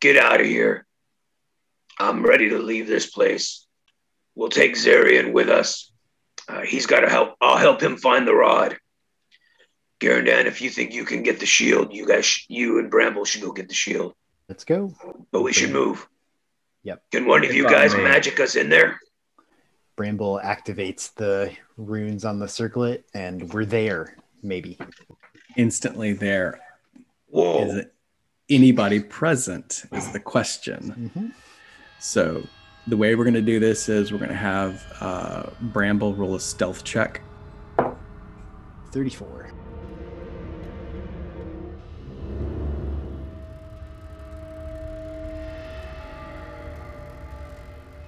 Get 0.00 0.16
out 0.16 0.40
of 0.40 0.46
here. 0.46 0.86
I'm 1.98 2.24
ready 2.24 2.50
to 2.50 2.58
leave 2.58 2.86
this 2.86 3.06
place. 3.06 3.66
We'll 4.34 4.50
take 4.50 4.74
Zarion 4.74 5.32
with 5.32 5.48
us. 5.48 5.90
Uh, 6.48 6.60
he's 6.60 6.86
got 6.86 7.00
to 7.00 7.08
help. 7.08 7.34
I'll 7.40 7.56
help 7.56 7.80
him 7.82 7.96
find 7.96 8.26
the 8.26 8.34
rod. 8.34 8.76
Garandan, 10.00 10.44
if 10.44 10.60
you 10.60 10.68
think 10.68 10.92
you 10.92 11.04
can 11.04 11.22
get 11.22 11.40
the 11.40 11.46
shield, 11.46 11.94
you 11.94 12.06
guys, 12.06 12.26
sh- 12.26 12.44
you 12.48 12.78
and 12.78 12.90
Bramble 12.90 13.24
should 13.24 13.42
go 13.42 13.52
get 13.52 13.68
the 13.68 13.74
shield. 13.74 14.14
Let's 14.48 14.64
go. 14.64 14.92
But 15.32 15.42
we 15.42 15.52
should 15.52 15.72
move. 15.72 16.06
Yep. 16.86 17.02
Can 17.10 17.26
one 17.26 17.44
of 17.44 17.52
you 17.52 17.64
guys 17.68 17.96
may. 17.96 18.04
magic 18.04 18.38
us 18.38 18.54
in 18.54 18.68
there? 18.68 19.00
Bramble 19.96 20.40
activates 20.44 21.12
the 21.12 21.52
runes 21.76 22.24
on 22.24 22.38
the 22.38 22.46
circlet, 22.46 23.04
and 23.12 23.52
we're 23.52 23.64
there. 23.64 24.16
Maybe. 24.40 24.78
Instantly 25.56 26.12
there. 26.12 26.60
Whoa. 27.26 27.64
Is 27.64 27.74
it 27.74 27.94
anybody 28.48 29.00
present? 29.00 29.82
Is 29.90 30.12
the 30.12 30.20
question. 30.20 31.10
hmm 31.12 31.26
So 31.98 32.46
the 32.86 32.96
way 32.96 33.16
we're 33.16 33.24
going 33.24 33.34
to 33.34 33.42
do 33.42 33.58
this 33.58 33.88
is 33.88 34.12
we're 34.12 34.18
going 34.18 34.30
to 34.30 34.36
have 34.36 34.86
uh, 35.00 35.50
Bramble 35.60 36.14
roll 36.14 36.36
a 36.36 36.40
stealth 36.40 36.84
check. 36.84 37.20
Thirty-four. 38.92 39.50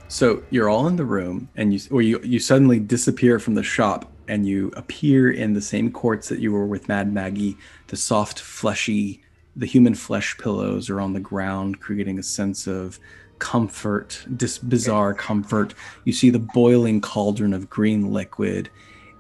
So 0.08 0.42
you're 0.48 0.70
all 0.70 0.86
in 0.88 0.96
the 0.96 1.04
room, 1.04 1.50
and 1.54 1.72
you 1.72 1.80
or 1.90 2.00
you 2.00 2.18
you 2.20 2.38
suddenly 2.38 2.80
disappear 2.80 3.38
from 3.38 3.54
the 3.54 3.62
shop, 3.62 4.10
and 4.26 4.46
you 4.46 4.72
appear 4.74 5.30
in 5.30 5.52
the 5.52 5.60
same 5.60 5.92
courts 5.92 6.30
that 6.30 6.40
you 6.40 6.50
were 6.50 6.66
with 6.66 6.88
Mad 6.88 7.12
Maggie. 7.12 7.58
The 7.88 7.96
soft, 7.96 8.40
fleshy, 8.40 9.22
the 9.54 9.66
human 9.66 9.94
flesh 9.94 10.36
pillows 10.38 10.88
are 10.88 11.00
on 11.00 11.12
the 11.12 11.20
ground, 11.20 11.80
creating 11.80 12.18
a 12.18 12.22
sense 12.22 12.66
of 12.66 12.98
comfort, 13.38 14.24
this 14.26 14.56
bizarre 14.56 15.12
comfort. 15.12 15.74
You 16.04 16.14
see 16.14 16.30
the 16.30 16.38
boiling 16.38 17.02
cauldron 17.02 17.52
of 17.52 17.68
green 17.68 18.10
liquid, 18.10 18.70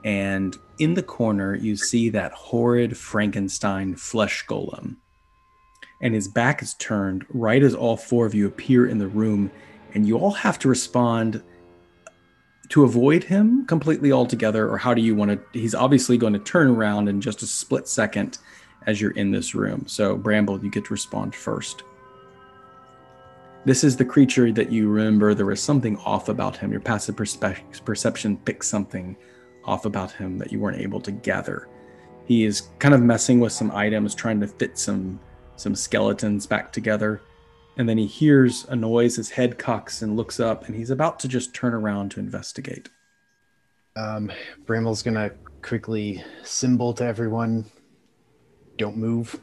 and 0.04 0.56
in 0.78 0.94
the 0.94 1.02
corner 1.02 1.54
you 1.54 1.76
see 1.76 2.08
that 2.10 2.32
horrid 2.32 2.96
Frankenstein 2.96 3.94
flesh 3.94 4.46
golem. 4.46 4.96
And 6.00 6.14
his 6.14 6.28
back 6.28 6.62
is 6.62 6.74
turned 6.74 7.26
right 7.28 7.62
as 7.62 7.74
all 7.74 7.96
four 7.98 8.24
of 8.24 8.34
you 8.34 8.46
appear 8.46 8.86
in 8.86 8.98
the 8.98 9.08
room 9.08 9.50
and 9.94 10.06
you 10.06 10.18
all 10.18 10.32
have 10.32 10.58
to 10.60 10.68
respond 10.68 11.42
to 12.68 12.84
avoid 12.84 13.24
him 13.24 13.64
completely 13.66 14.12
altogether 14.12 14.68
or 14.68 14.76
how 14.76 14.92
do 14.92 15.00
you 15.00 15.14
want 15.14 15.30
to 15.30 15.58
he's 15.58 15.74
obviously 15.74 16.18
going 16.18 16.32
to 16.32 16.38
turn 16.38 16.68
around 16.68 17.08
in 17.08 17.20
just 17.20 17.42
a 17.42 17.46
split 17.46 17.88
second 17.88 18.38
as 18.86 19.00
you're 19.00 19.12
in 19.12 19.30
this 19.30 19.54
room. 19.54 19.84
So 19.86 20.16
bramble 20.16 20.62
you 20.62 20.70
get 20.70 20.84
to 20.86 20.92
respond 20.92 21.34
first. 21.34 21.82
This 23.64 23.84
is 23.84 23.96
the 23.96 24.04
creature 24.04 24.52
that 24.52 24.70
you 24.70 24.88
remember 24.88 25.34
there 25.34 25.46
was 25.46 25.62
something 25.62 25.96
off 25.98 26.28
about 26.28 26.56
him. 26.56 26.70
Your 26.70 26.80
passive 26.80 27.16
perspe- 27.16 27.84
perception 27.84 28.36
picked 28.38 28.64
something 28.64 29.16
off 29.64 29.84
about 29.84 30.12
him 30.12 30.38
that 30.38 30.52
you 30.52 30.60
weren't 30.60 30.80
able 30.80 31.00
to 31.02 31.10
gather. 31.10 31.68
He 32.24 32.44
is 32.44 32.68
kind 32.78 32.94
of 32.94 33.02
messing 33.02 33.40
with 33.40 33.52
some 33.52 33.70
items 33.72 34.14
trying 34.14 34.40
to 34.40 34.46
fit 34.46 34.78
some 34.78 35.20
some 35.56 35.74
skeletons 35.74 36.46
back 36.46 36.70
together 36.72 37.20
and 37.78 37.88
then 37.88 37.96
he 37.96 38.06
hears 38.06 38.66
a 38.68 38.76
noise 38.76 39.16
his 39.16 39.30
head 39.30 39.58
cocks 39.58 40.02
and 40.02 40.16
looks 40.16 40.38
up 40.40 40.66
and 40.66 40.74
he's 40.76 40.90
about 40.90 41.18
to 41.20 41.28
just 41.28 41.54
turn 41.54 41.72
around 41.72 42.10
to 42.10 42.20
investigate 42.20 42.90
Um, 43.96 44.30
Bramble's 44.66 45.02
gonna 45.02 45.30
quickly 45.62 46.22
symbol 46.44 46.92
to 46.94 47.04
everyone, 47.04 47.64
"Don't 48.76 48.96
move," 48.96 49.40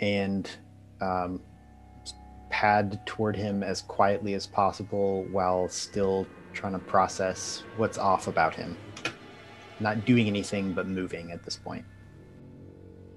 and 0.00 0.50
um, 1.00 1.40
pad 2.50 3.00
toward 3.06 3.36
him 3.36 3.62
as 3.62 3.80
quietly 3.80 4.34
as 4.34 4.46
possible 4.46 5.24
while 5.30 5.68
still 5.68 6.26
trying 6.52 6.72
to 6.74 6.78
process 6.80 7.62
what's 7.78 7.96
off 7.96 8.26
about 8.26 8.54
him. 8.54 8.76
Not 9.78 10.04
doing 10.04 10.26
anything 10.26 10.74
but 10.74 10.86
moving 10.86 11.30
at 11.32 11.42
this 11.44 11.56
point. 11.56 11.84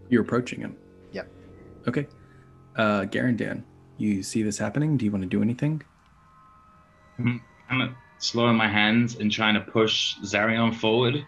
you're 0.09 0.21
approaching 0.21 0.59
him 0.61 0.75
Yep. 1.11 1.27
okay 1.87 2.07
uh 2.77 3.01
Garandan, 3.05 3.63
you 3.97 4.23
see 4.23 4.43
this 4.43 4.57
happening 4.57 4.97
do 4.97 5.05
you 5.05 5.11
want 5.11 5.23
to 5.23 5.29
do 5.29 5.41
anything 5.41 5.81
I'm 7.69 7.95
slowing 8.17 8.55
my 8.55 8.67
hands 8.67 9.15
and 9.15 9.31
trying 9.31 9.53
to 9.53 9.61
push 9.61 10.15
Zarion 10.23 10.73
forward 10.75 11.23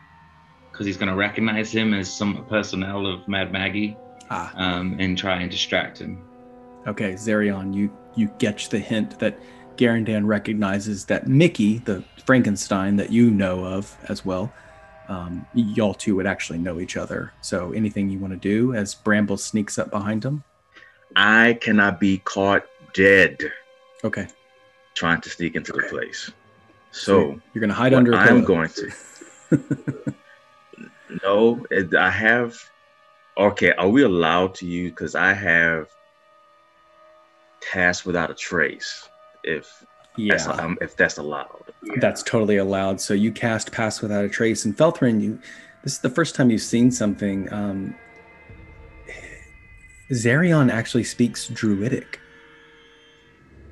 because 0.71 0.85
he's 0.85 0.97
going 0.97 1.09
to 1.09 1.15
recognize 1.15 1.71
him 1.71 1.93
as 1.93 2.11
some 2.11 2.45
personnel 2.49 3.05
of 3.05 3.27
Mad 3.27 3.51
Maggie 3.51 3.95
ah 4.29 4.51
um, 4.55 4.97
and 4.99 5.17
try 5.17 5.41
and 5.41 5.51
distract 5.51 5.99
him. 5.99 6.17
okay 6.87 7.13
zarion 7.13 7.73
you 7.73 7.95
you 8.15 8.27
get 8.39 8.67
the 8.71 8.79
hint 8.79 9.19
that 9.19 9.37
Garandan 9.77 10.25
recognizes 10.25 11.05
that 11.05 11.27
Mickey, 11.27 11.79
the 11.79 12.03
Frankenstein 12.25 12.95
that 12.97 13.11
you 13.11 13.29
know 13.29 13.65
of 13.65 13.95
as 14.07 14.25
well, 14.25 14.51
um, 15.07 15.45
y'all 15.53 15.93
two 15.93 16.15
would 16.15 16.25
actually 16.25 16.59
know 16.59 16.79
each 16.79 16.97
other. 16.97 17.33
So 17.41 17.71
anything 17.73 18.09
you 18.09 18.19
want 18.19 18.33
to 18.33 18.39
do 18.39 18.73
as 18.73 18.95
Bramble 18.95 19.37
sneaks 19.37 19.77
up 19.77 19.91
behind 19.91 20.23
him? 20.23 20.43
I 21.15 21.57
cannot 21.61 21.99
be 21.99 22.19
caught 22.19 22.65
dead 22.93 23.39
Okay. 24.03 24.27
trying 24.95 25.21
to 25.21 25.29
sneak 25.29 25.55
into 25.55 25.71
the 25.71 25.83
place. 25.83 26.31
So 26.91 27.39
you're 27.53 27.61
gonna 27.61 27.73
hide 27.73 27.91
what 27.91 27.99
under 27.99 28.15
I'm 28.15 28.43
going 28.43 28.69
to. 28.69 28.91
no, 31.25 31.65
I 31.97 32.09
have. 32.09 32.57
Okay, 33.37 33.71
are 33.73 33.89
we 33.89 34.03
allowed 34.03 34.55
to 34.55 34.65
use? 34.65 34.91
Because 34.91 35.15
I 35.15 35.33
have 35.33 35.87
task 37.61 38.05
without 38.05 38.31
a 38.31 38.33
trace. 38.33 39.09
If 39.43 39.85
that's, 40.17 40.47
yeah, 40.47 40.51
um, 40.51 40.77
if 40.81 40.95
that's 40.95 41.17
allowed. 41.17 41.73
that's 41.97 42.23
totally 42.23 42.57
allowed. 42.57 43.01
So 43.01 43.13
you 43.13 43.31
cast 43.31 43.71
Pass 43.71 44.01
Without 44.01 44.23
a 44.23 44.29
Trace, 44.29 44.65
and 44.65 44.75
Felthrin, 44.77 45.21
you. 45.21 45.39
This 45.83 45.93
is 45.93 45.99
the 45.99 46.09
first 46.09 46.33
time 46.33 46.49
you've 46.49 46.61
seen 46.61 46.89
something. 46.89 47.51
Um, 47.53 47.95
Zarion 50.11 50.71
actually 50.71 51.03
speaks 51.03 51.47
Druidic, 51.47 52.19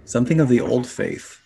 something 0.05 0.39
of 0.39 0.49
the 0.49 0.61
old 0.61 0.87
faith. 0.87 1.39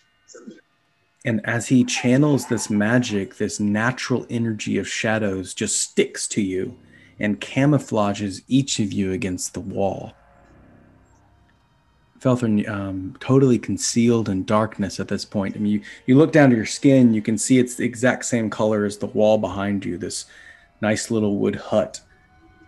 And 1.24 1.40
as 1.44 1.68
he 1.68 1.84
channels 1.84 2.46
this 2.46 2.70
magic, 2.70 3.36
this 3.36 3.60
natural 3.60 4.26
energy 4.30 4.78
of 4.78 4.88
shadows 4.88 5.52
just 5.52 5.80
sticks 5.80 6.26
to 6.28 6.40
you 6.40 6.78
and 7.20 7.40
camouflages 7.40 8.42
each 8.48 8.78
of 8.78 8.92
you 8.92 9.12
against 9.12 9.52
the 9.52 9.60
wall. 9.60 10.14
Felthrin, 12.20 12.66
um, 12.68 13.16
totally 13.20 13.58
concealed 13.58 14.28
in 14.28 14.44
darkness 14.44 14.98
at 14.98 15.08
this 15.08 15.24
point. 15.24 15.54
I 15.54 15.60
mean, 15.60 15.72
you, 15.72 15.82
you 16.06 16.16
look 16.16 16.32
down 16.32 16.50
to 16.50 16.56
your 16.56 16.66
skin, 16.66 17.12
you 17.12 17.22
can 17.22 17.36
see 17.36 17.58
it's 17.58 17.74
the 17.74 17.84
exact 17.84 18.24
same 18.24 18.48
color 18.48 18.84
as 18.84 18.98
the 18.98 19.06
wall 19.06 19.38
behind 19.38 19.84
you, 19.84 19.98
this 19.98 20.24
nice 20.80 21.10
little 21.10 21.36
wood 21.36 21.56
hut. 21.56 22.00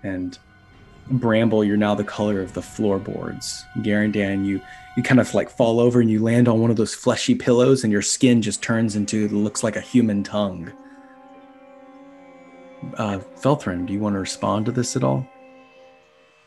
And 0.03 0.39
Bramble, 1.11 1.65
you're 1.65 1.77
now 1.77 1.95
the 1.95 2.05
color 2.05 2.41
of 2.41 2.55
the 2.55 2.63
floorboards. 2.63 3.65
Garandan, 3.79 4.45
you 4.45 4.61
you 4.97 5.03
kind 5.03 5.21
of 5.21 5.33
like 5.35 5.51
fall 5.51 5.81
over 5.81 6.01
and 6.01 6.11
you 6.11 6.23
land 6.23 6.49
on 6.49 6.61
one 6.61 6.71
of 6.71 6.77
those 6.77 6.95
fleshy 6.95 7.35
pillows, 7.35 7.85
and 7.85 7.93
your 7.93 8.03
skin 8.03 8.43
just 8.43 8.63
turns 8.63 8.97
into 8.97 9.29
looks 9.29 9.63
like 9.63 9.77
a 9.77 9.81
human 9.81 10.23
tongue. 10.23 10.73
Uh, 12.95 13.19
Felthrin, 13.37 13.87
do 13.87 13.93
you 13.93 14.01
want 14.01 14.15
to 14.15 14.21
respond 14.21 14.67
to 14.67 14.73
this 14.73 14.97
at 14.97 15.05
all? 15.05 15.27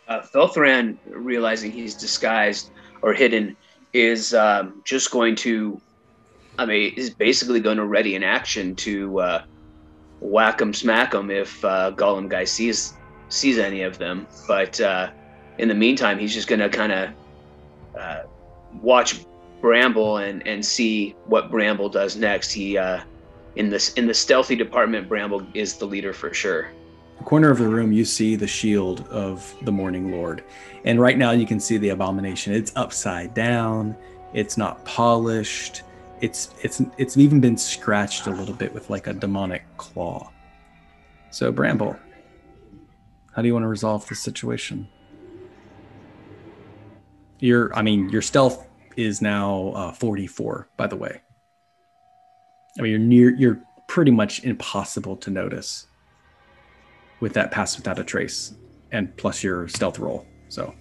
Uh, 0.07 0.21
Felthrin, 0.21 0.97
realizing 1.05 1.71
he's 1.71 1.95
disguised 1.95 2.71
or 3.01 3.13
hidden, 3.13 3.55
is 3.93 4.33
um, 4.33 4.81
just 4.83 5.11
going 5.11 5.35
to, 5.35 5.79
I 6.57 6.65
mean, 6.65 6.93
is 6.95 7.09
basically 7.09 7.59
going 7.59 7.77
to 7.77 7.85
ready 7.85 8.15
an 8.15 8.23
action 8.23 8.75
to 8.77 9.19
uh, 9.19 9.43
whack 10.19 10.59
him, 10.59 10.73
smack 10.73 11.13
him 11.13 11.29
if 11.29 11.63
uh, 11.63 11.91
golem 11.95 12.27
guy 12.27 12.43
sees 12.43 12.93
sees 13.33 13.57
any 13.57 13.81
of 13.81 13.97
them. 13.97 14.27
But 14.47 14.79
uh, 14.79 15.11
in 15.57 15.67
the 15.67 15.75
meantime, 15.75 16.19
he's 16.19 16.33
just 16.33 16.47
going 16.47 16.59
to 16.59 16.69
kind 16.69 16.91
of 16.91 17.09
uh, 17.99 18.23
watch 18.81 19.25
Bramble 19.61 20.17
and 20.17 20.45
and 20.47 20.65
see 20.65 21.15
what 21.25 21.49
Bramble 21.49 21.89
does 21.89 22.15
next. 22.15 22.51
He 22.51 22.77
uh, 22.77 23.01
in 23.55 23.69
this 23.69 23.93
in 23.93 24.07
the 24.07 24.13
stealthy 24.13 24.55
department, 24.55 25.07
Bramble 25.07 25.45
is 25.53 25.75
the 25.75 25.85
leader 25.85 26.13
for 26.13 26.33
sure. 26.33 26.71
the 27.17 27.23
corner 27.23 27.49
of 27.49 27.57
the 27.59 27.67
room 27.67 27.91
you 27.91 28.05
see 28.05 28.35
the 28.35 28.47
shield 28.47 29.07
of 29.09 29.55
the 29.61 29.71
morning 29.71 30.11
lord 30.11 30.43
and 30.83 30.99
right 30.99 31.17
now 31.17 31.31
you 31.31 31.45
can 31.45 31.59
see 31.59 31.77
the 31.77 31.89
abomination 31.89 32.53
it's 32.53 32.73
upside 32.75 33.33
down 33.33 33.95
it's 34.33 34.57
not 34.57 34.83
polished 34.83 35.83
it's 36.21 36.49
it's 36.63 36.81
it's 36.97 37.15
even 37.15 37.39
been 37.39 37.57
scratched 37.57 38.27
a 38.27 38.31
little 38.31 38.55
bit 38.55 38.73
with 38.73 38.89
like 38.89 39.07
a 39.07 39.13
demonic 39.13 39.63
claw 39.77 40.29
so 41.31 41.51
bramble 41.51 41.95
how 43.35 43.41
do 43.41 43.47
you 43.47 43.53
want 43.53 43.63
to 43.63 43.67
resolve 43.67 44.07
this 44.07 44.21
situation 44.21 44.87
your 47.39 47.75
i 47.75 47.81
mean 47.81 48.09
your 48.09 48.21
stealth 48.21 48.67
is 48.95 49.21
now 49.21 49.71
uh, 49.75 49.91
44 49.91 50.69
by 50.77 50.87
the 50.87 50.95
way 50.95 51.21
i 52.77 52.81
mean 52.81 52.91
you're 52.91 52.99
near 52.99 53.35
you're 53.35 53.61
pretty 53.87 54.11
much 54.11 54.43
impossible 54.43 55.15
to 55.17 55.29
notice 55.29 55.87
with 57.19 57.33
that 57.33 57.51
pass 57.51 57.77
without 57.77 57.99
a 57.99 58.03
trace 58.03 58.53
and 58.91 59.15
plus 59.17 59.43
your 59.43 59.67
stealth 59.67 59.99
roll. 59.99 60.25
So 60.49 60.73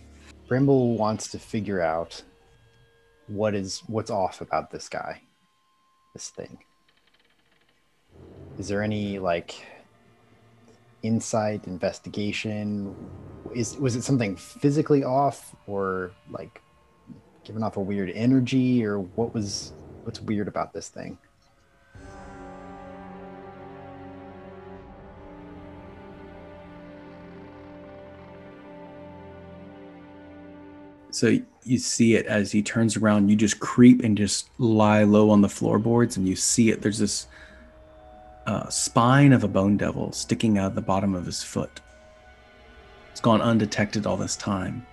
Bramble 0.48 0.96
wants 0.96 1.28
to 1.28 1.38
figure 1.38 1.80
out 1.80 2.22
what 3.26 3.54
is 3.54 3.82
what's 3.86 4.10
off 4.10 4.40
about 4.40 4.70
this 4.70 4.88
guy, 4.88 5.22
this 6.14 6.30
thing. 6.30 6.58
Is 8.58 8.68
there 8.68 8.82
any 8.82 9.18
like 9.18 9.64
insight 11.02 11.66
investigation? 11.66 12.94
Is 13.54 13.76
was 13.76 13.96
it 13.96 14.02
something 14.02 14.36
physically 14.36 15.04
off 15.04 15.54
or 15.66 16.12
like 16.30 16.62
giving 17.44 17.62
off 17.62 17.76
a 17.76 17.80
weird 17.80 18.10
energy 18.14 18.84
or 18.84 19.00
what 19.00 19.34
was 19.34 19.72
what's 20.04 20.20
weird 20.20 20.48
about 20.48 20.72
this 20.72 20.88
thing? 20.88 21.18
so 31.22 31.38
you 31.62 31.78
see 31.78 32.16
it 32.16 32.26
as 32.26 32.50
he 32.50 32.62
turns 32.62 32.96
around, 32.96 33.28
you 33.28 33.36
just 33.36 33.60
creep 33.60 34.02
and 34.02 34.16
just 34.16 34.48
lie 34.58 35.04
low 35.04 35.30
on 35.30 35.40
the 35.40 35.48
floorboards 35.48 36.16
and 36.16 36.26
you 36.26 36.34
see 36.34 36.70
it. 36.70 36.82
There's 36.82 36.98
this 36.98 37.28
uh, 38.46 38.68
spine 38.68 39.32
of 39.32 39.44
a 39.44 39.48
bone 39.48 39.76
devil 39.76 40.12
sticking 40.12 40.58
out 40.58 40.74
the 40.74 40.80
bottom 40.80 41.14
of 41.14 41.26
his 41.26 41.42
foot. 41.42 41.80
It's 43.10 43.20
gone 43.20 43.40
undetected 43.40 44.06
all 44.06 44.16
this 44.16 44.36
time. 44.36 44.86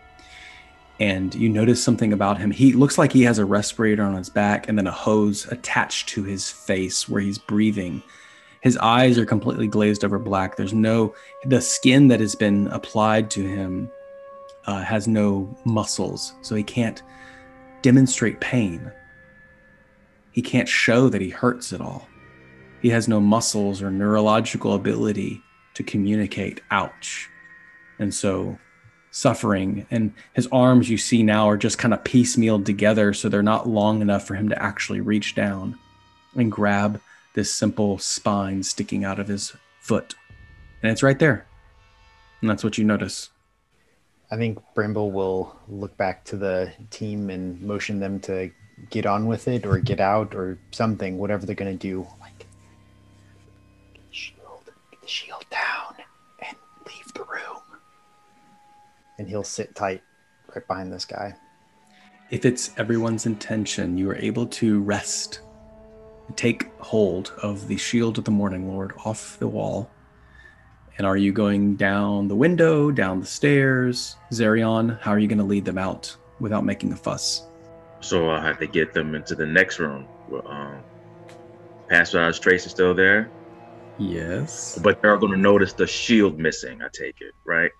And 1.00 1.34
you 1.34 1.48
notice 1.48 1.82
something 1.82 2.12
about 2.12 2.38
him. 2.38 2.52
He 2.52 2.74
looks 2.74 2.98
like 2.98 3.14
he 3.14 3.24
has 3.24 3.40
a 3.40 3.46
respirator 3.46 4.04
on 4.04 4.16
his 4.16 4.30
back 4.30 4.68
and 4.68 4.78
then 4.78 4.88
a 4.88 4.92
hose 4.92 5.46
attached 5.48 6.10
to 6.10 6.24
his 6.24 6.50
face 6.50 7.08
where 7.08 7.22
he's 7.22 7.38
breathing. 7.38 8.04
His 8.62 8.76
eyes 8.78 9.18
are 9.18 9.26
completely 9.26 9.68
glazed 9.68 10.04
over 10.04 10.20
black. 10.20 10.58
There's 10.58 10.74
no, 10.74 11.16
the 11.46 11.62
skin 11.62 12.10
that 12.10 12.20
has 12.20 12.36
been 12.36 12.68
applied 12.68 13.32
to 13.32 13.48
him 13.48 13.90
uh, 14.66 14.84
has 14.84 15.08
no 15.08 15.58
muscles, 15.64 16.34
so 16.42 16.54
he 16.56 16.64
can't 16.64 17.02
demonstrate 17.82 18.42
pain. 18.42 18.92
He 20.34 20.42
can't 20.42 20.68
show 20.68 21.08
that 21.08 21.22
he 21.22 21.30
hurts 21.30 21.72
at 21.72 21.80
all. 21.80 22.09
He 22.82 22.90
has 22.90 23.08
no 23.08 23.20
muscles 23.20 23.82
or 23.82 23.92
neurological 23.92 24.74
ability 24.74 25.42
to 25.74 25.84
communicate, 25.84 26.62
ouch. 26.72 27.30
And 28.00 28.14
so, 28.14 28.58
suffering, 29.12 29.86
and 29.92 30.14
his 30.34 30.48
arms 30.52 30.90
you 30.90 30.98
see 30.98 31.24
now 31.24 31.50
are 31.50 31.58
just 31.58 31.78
kind 31.78 31.94
of 31.94 32.04
piecemealed 32.04 32.66
together, 32.66 33.14
so 33.14 33.28
they're 33.28 33.44
not 33.44 33.68
long 33.68 34.02
enough 34.02 34.26
for 34.26 34.36
him 34.36 34.50
to 34.50 34.62
actually 34.62 35.02
reach 35.02 35.36
down 35.36 35.78
and 36.36 36.52
grab 36.52 37.02
this 37.34 37.52
simple 37.52 37.98
spine 37.98 38.64
sticking 38.64 39.04
out 39.04 39.20
of 39.20 39.28
his 39.28 39.54
foot. 39.82 40.16
And 40.82 40.92
it's 40.92 41.04
right 41.04 41.20
there. 41.20 41.46
And 42.42 42.50
that's 42.50 42.64
what 42.64 42.78
you 42.78 42.86
notice. 42.86 43.30
I 44.32 44.38
think 44.38 44.60
Bramble 44.76 45.12
will 45.12 45.58
look 45.68 45.98
back 45.98 46.24
to 46.26 46.38
the 46.38 46.72
team 46.92 47.30
and 47.30 47.60
motion 47.62 48.00
them 48.00 48.20
to 48.22 48.52
get 48.90 49.06
on 49.06 49.26
with 49.26 49.48
it 49.48 49.66
or 49.66 49.80
get 49.80 50.00
out 50.00 50.36
or 50.36 50.58
something, 50.72 51.18
whatever 51.18 51.46
they're 51.46 51.56
gonna 51.56 51.74
do. 51.74 52.08
Like 55.10 55.40
get 55.40 55.50
the 55.50 55.50
shield, 55.50 55.50
get 55.50 55.50
the 55.50 55.50
shield 55.50 55.50
down 55.50 56.06
and 56.48 56.58
leave 56.86 57.14
the 57.14 57.24
room. 57.24 57.62
And 59.18 59.28
he'll 59.28 59.44
sit 59.44 59.76
tight 59.76 60.04
right 60.56 60.68
behind 60.68 60.92
this 60.94 61.06
guy. 61.06 61.36
if 62.30 62.46
it's 62.46 62.72
everyone's 62.78 63.26
intention, 63.26 63.98
you 63.98 64.10
are 64.10 64.16
able 64.16 64.46
to 64.46 64.82
rest, 64.82 65.42
take 66.36 66.72
hold 66.80 67.34
of 67.42 67.68
the 67.68 67.78
shield 67.78 68.18
of 68.20 68.24
the 68.26 68.32
Morning 68.32 68.68
Lord 68.68 68.94
off 69.06 69.38
the 69.40 69.48
wall. 69.48 69.90
And 70.98 71.08
are 71.08 71.18
you 71.18 71.32
going 71.32 71.76
down 71.76 72.28
the 72.28 72.36
window, 72.36 72.92
down 72.92 73.22
the 73.22 73.26
stairs? 73.26 74.18
Zarion, 74.32 75.00
how 75.00 75.12
are 75.12 75.20
you 75.20 75.28
going 75.28 75.40
to 75.40 75.44
lead 75.46 75.66
them 75.66 75.78
out 75.78 76.16
without 76.40 76.66
making 76.66 76.92
a 76.92 76.96
fuss? 76.96 77.48
So 78.02 78.30
I 78.30 78.42
have 78.42 78.60
to 78.60 78.68
get 78.68 78.94
them 78.94 79.16
into 79.16 79.36
the 79.36 79.46
next 79.46 79.80
room. 79.80 80.08
Well, 80.30 80.48
Um, 80.48 80.84
Pass 81.88 82.14
without 82.14 82.36
trace 82.36 82.66
is 82.66 82.72
still 82.72 82.94
there, 82.94 83.30
Yes. 84.00 84.80
but 84.82 85.02
they're 85.02 85.18
going 85.18 85.34
to 85.34 85.38
notice 85.38 85.74
the 85.74 85.86
shield 85.88 86.40
missing. 86.40 86.82
I 86.82 86.88
take 86.94 87.22
it, 87.22 87.34
right? 87.46 87.72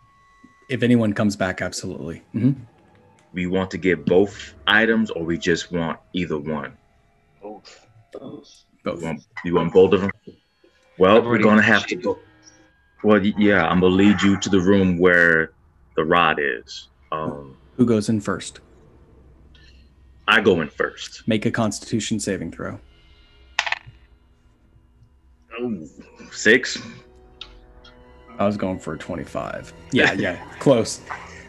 If 0.70 0.84
anyone 0.84 1.14
comes 1.14 1.36
back, 1.36 1.62
absolutely. 1.62 2.22
Mhm. 2.36 2.56
We 3.34 3.48
want 3.48 3.72
to 3.72 3.78
get 3.78 4.06
both 4.06 4.54
items, 4.68 5.10
or 5.12 5.24
we 5.24 5.38
just 5.38 5.72
want 5.72 6.00
either 6.14 6.38
one. 6.38 6.74
Both. 7.42 7.86
Both. 8.12 8.66
Both. 8.84 9.00
You 9.02 9.06
want, 9.08 9.24
you 9.46 9.56
want 9.56 9.74
both 9.74 9.94
of 9.94 10.02
them? 10.02 10.12
Well, 10.98 11.22
we're 11.22 11.38
going 11.40 11.58
to 11.58 11.64
have 11.64 11.86
to 11.88 11.96
go. 11.96 12.20
Well, 13.04 13.26
yeah, 13.26 13.66
I'm 13.68 13.80
gonna 13.80 13.96
lead 13.96 14.22
you 14.22 14.38
to 14.42 14.50
the 14.50 14.60
room 14.60 14.98
where 14.98 15.52
the 15.96 16.04
rod 16.04 16.38
is. 16.38 16.90
Um, 17.14 17.56
Who 17.78 17.86
goes 17.86 18.10
in 18.10 18.20
first? 18.20 18.60
I 20.28 20.42
go 20.42 20.60
in 20.60 20.68
first. 20.70 21.26
Make 21.26 21.46
a 21.46 21.52
Constitution 21.52 22.20
saving 22.20 22.52
throw. 22.52 22.80
Ooh, 25.60 25.88
six. 26.32 26.82
I 28.38 28.46
was 28.46 28.58
going 28.58 28.80
for 28.80 28.96
25. 28.96 29.74
Yeah, 29.92 30.14
yeah, 30.18 30.38
close. 30.60 31.02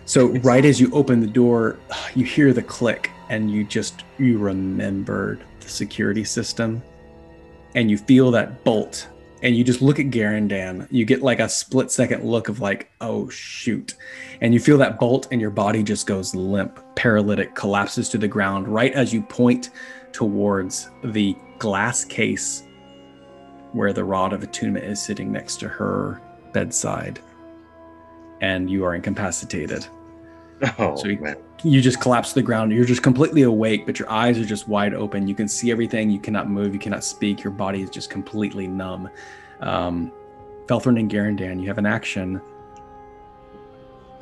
So 0.05 0.29
right 0.39 0.65
as 0.65 0.81
you 0.81 0.91
open 0.93 1.21
the 1.21 1.27
door, 1.27 1.79
you 2.15 2.25
hear 2.25 2.53
the 2.53 2.63
click 2.63 3.11
and 3.29 3.51
you 3.51 3.63
just 3.63 4.05
you 4.19 4.39
remembered 4.39 5.45
the 5.61 5.69
security 5.69 6.25
system 6.25 6.83
and 7.77 7.89
you 7.89 7.97
feel 7.97 8.33
that 8.33 8.65
bolt 8.65 9.09
and 9.43 9.57
you 9.57 9.63
just 9.63 9.81
look 9.81 10.01
at 10.01 10.07
Garandan. 10.07 10.89
You 10.91 11.05
get 11.05 11.23
like 11.23 11.39
a 11.39 11.49
split 11.49 11.91
second 11.93 12.25
look 12.25 12.49
of 12.49 12.61
like, 12.61 12.91
oh 13.01 13.29
shoot. 13.29 13.95
And 14.41 14.53
you 14.53 14.59
feel 14.59 14.77
that 14.79 14.99
bolt 14.99 15.29
and 15.31 15.41
your 15.41 15.51
body 15.51 15.83
just 15.83 16.07
goes 16.07 16.35
limp, 16.35 16.83
paralytic, 16.97 17.55
collapses 17.55 18.09
to 18.11 18.19
the 18.19 18.29
ground 18.29 18.67
right 18.67 18.93
as 18.93 19.15
you 19.15 19.23
point 19.23 19.71
towards 20.13 20.91
the 21.05 21.37
glass 21.59 22.05
case 22.05 22.65
where 23.73 23.93
the 23.93 24.05
rod 24.05 24.33
of 24.33 24.43
attunement 24.43 24.85
is 24.85 25.01
sitting 25.01 25.31
next 25.33 25.57
to 25.61 25.69
her 25.69 26.21
bedside. 26.53 27.21
And 28.41 28.71
you 28.71 28.85
are 28.85 28.95
incapacitated. 28.95 29.87
Oh 30.79 30.97
So 30.97 31.09
you- 31.09 31.21
man. 31.21 31.37
You 31.63 31.83
just 31.83 32.01
collapse 32.01 32.31
to 32.31 32.37
the 32.37 32.43
ground. 32.43 32.73
You're 32.73 32.87
just 32.87 33.03
completely 33.03 33.43
awake, 33.43 33.85
but 33.85 33.99
your 33.99 34.11
eyes 34.11 34.39
are 34.39 34.47
just 34.47 34.67
wide 34.67 34.95
open. 34.95 35.29
You 35.29 35.35
can 35.35 35.47
see 35.47 35.71
everything. 35.71 36.09
You 36.09 36.19
cannot 36.19 36.49
move. 36.49 36.73
You 36.73 36.81
cannot 36.81 37.05
speak. 37.05 37.45
Your 37.45 37.51
body 37.53 37.83
is 37.83 37.91
just 37.91 38.09
completely 38.09 38.67
numb. 38.67 39.11
Um, 39.61 40.11
Felthrin 40.67 40.99
and 40.99 41.11
Garandan, 41.11 41.61
you 41.61 41.69
have 41.69 41.77
an 41.77 41.85
action. 41.85 42.41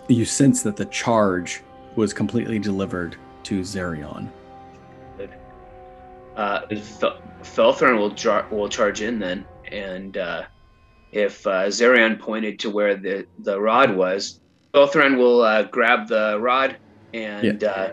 You 0.08 0.24
sense 0.24 0.64
that 0.64 0.74
the 0.74 0.86
charge 0.86 1.62
was 1.94 2.12
completely 2.12 2.58
delivered 2.58 3.14
to 3.44 3.60
Zarion. 3.60 4.28
Uh, 6.38 6.60
Fel- 6.76 7.20
Felthrin 7.42 7.98
will 7.98 8.10
jar- 8.10 8.46
will 8.52 8.68
charge 8.68 9.02
in 9.02 9.18
then, 9.18 9.44
and 9.72 10.16
uh, 10.16 10.44
if 11.10 11.44
uh, 11.48 11.64
Zarion 11.66 12.16
pointed 12.16 12.60
to 12.60 12.70
where 12.70 12.94
the 12.94 13.26
the 13.40 13.60
rod 13.60 13.96
was, 13.96 14.38
Felthrin 14.72 15.18
will 15.18 15.42
uh, 15.42 15.64
grab 15.64 16.06
the 16.06 16.38
rod 16.40 16.76
and 17.12 17.64
uh, 17.64 17.90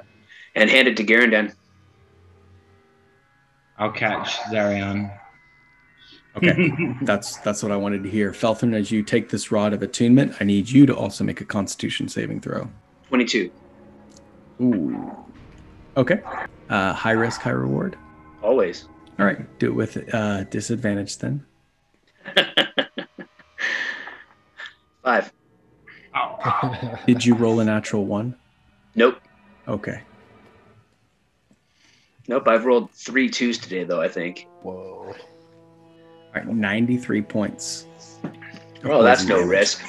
and 0.53 0.69
hand 0.69 0.87
it 0.87 0.95
to 0.97 1.03
Garandan. 1.03 1.55
I'll 3.79 3.91
catch 3.91 4.37
Zarion. 4.51 5.11
Okay, 6.37 6.71
that's 7.01 7.37
that's 7.37 7.63
what 7.63 7.71
I 7.71 7.77
wanted 7.77 8.03
to 8.03 8.11
hear. 8.11 8.31
Felthrin, 8.31 8.75
as 8.75 8.91
you 8.91 9.01
take 9.01 9.29
this 9.29 9.51
rod 9.51 9.73
of 9.73 9.81
attunement, 9.81 10.35
I 10.39 10.43
need 10.43 10.69
you 10.69 10.85
to 10.85 10.95
also 10.95 11.23
make 11.23 11.41
a 11.41 11.45
Constitution 11.45 12.07
saving 12.09 12.41
throw. 12.41 12.69
Twenty 13.07 13.25
two. 13.25 13.49
Ooh. 14.61 15.17
Okay. 15.97 16.21
Uh, 16.69 16.93
high 16.93 17.11
risk, 17.11 17.41
high 17.41 17.49
reward. 17.49 17.97
Always. 18.45 18.87
All 19.17 19.25
right, 19.25 19.39
do 19.59 19.67
it 19.67 19.73
with 19.75 20.13
uh, 20.13 20.43
disadvantage 20.45 21.17
then. 21.17 21.43
Five. 25.03 25.33
Did 27.07 27.25
you 27.25 27.33
roll 27.35 27.59
a 27.59 27.65
natural 27.65 28.05
one? 28.05 28.35
Nope. 28.93 29.19
Okay. 29.67 30.01
Nope. 32.27 32.47
I've 32.47 32.65
rolled 32.65 32.91
three 32.91 33.29
twos 33.29 33.57
today, 33.57 33.83
though. 33.83 34.01
I 34.01 34.07
think. 34.07 34.47
Whoa. 34.61 34.71
All 35.11 35.15
right, 36.35 36.47
93 36.47 37.21
points. 37.23 37.87
of 38.23 38.31
Oh, 38.85 39.01
that's 39.03 39.23
no 39.25 39.37
damage. 39.37 39.49
risk. 39.49 39.83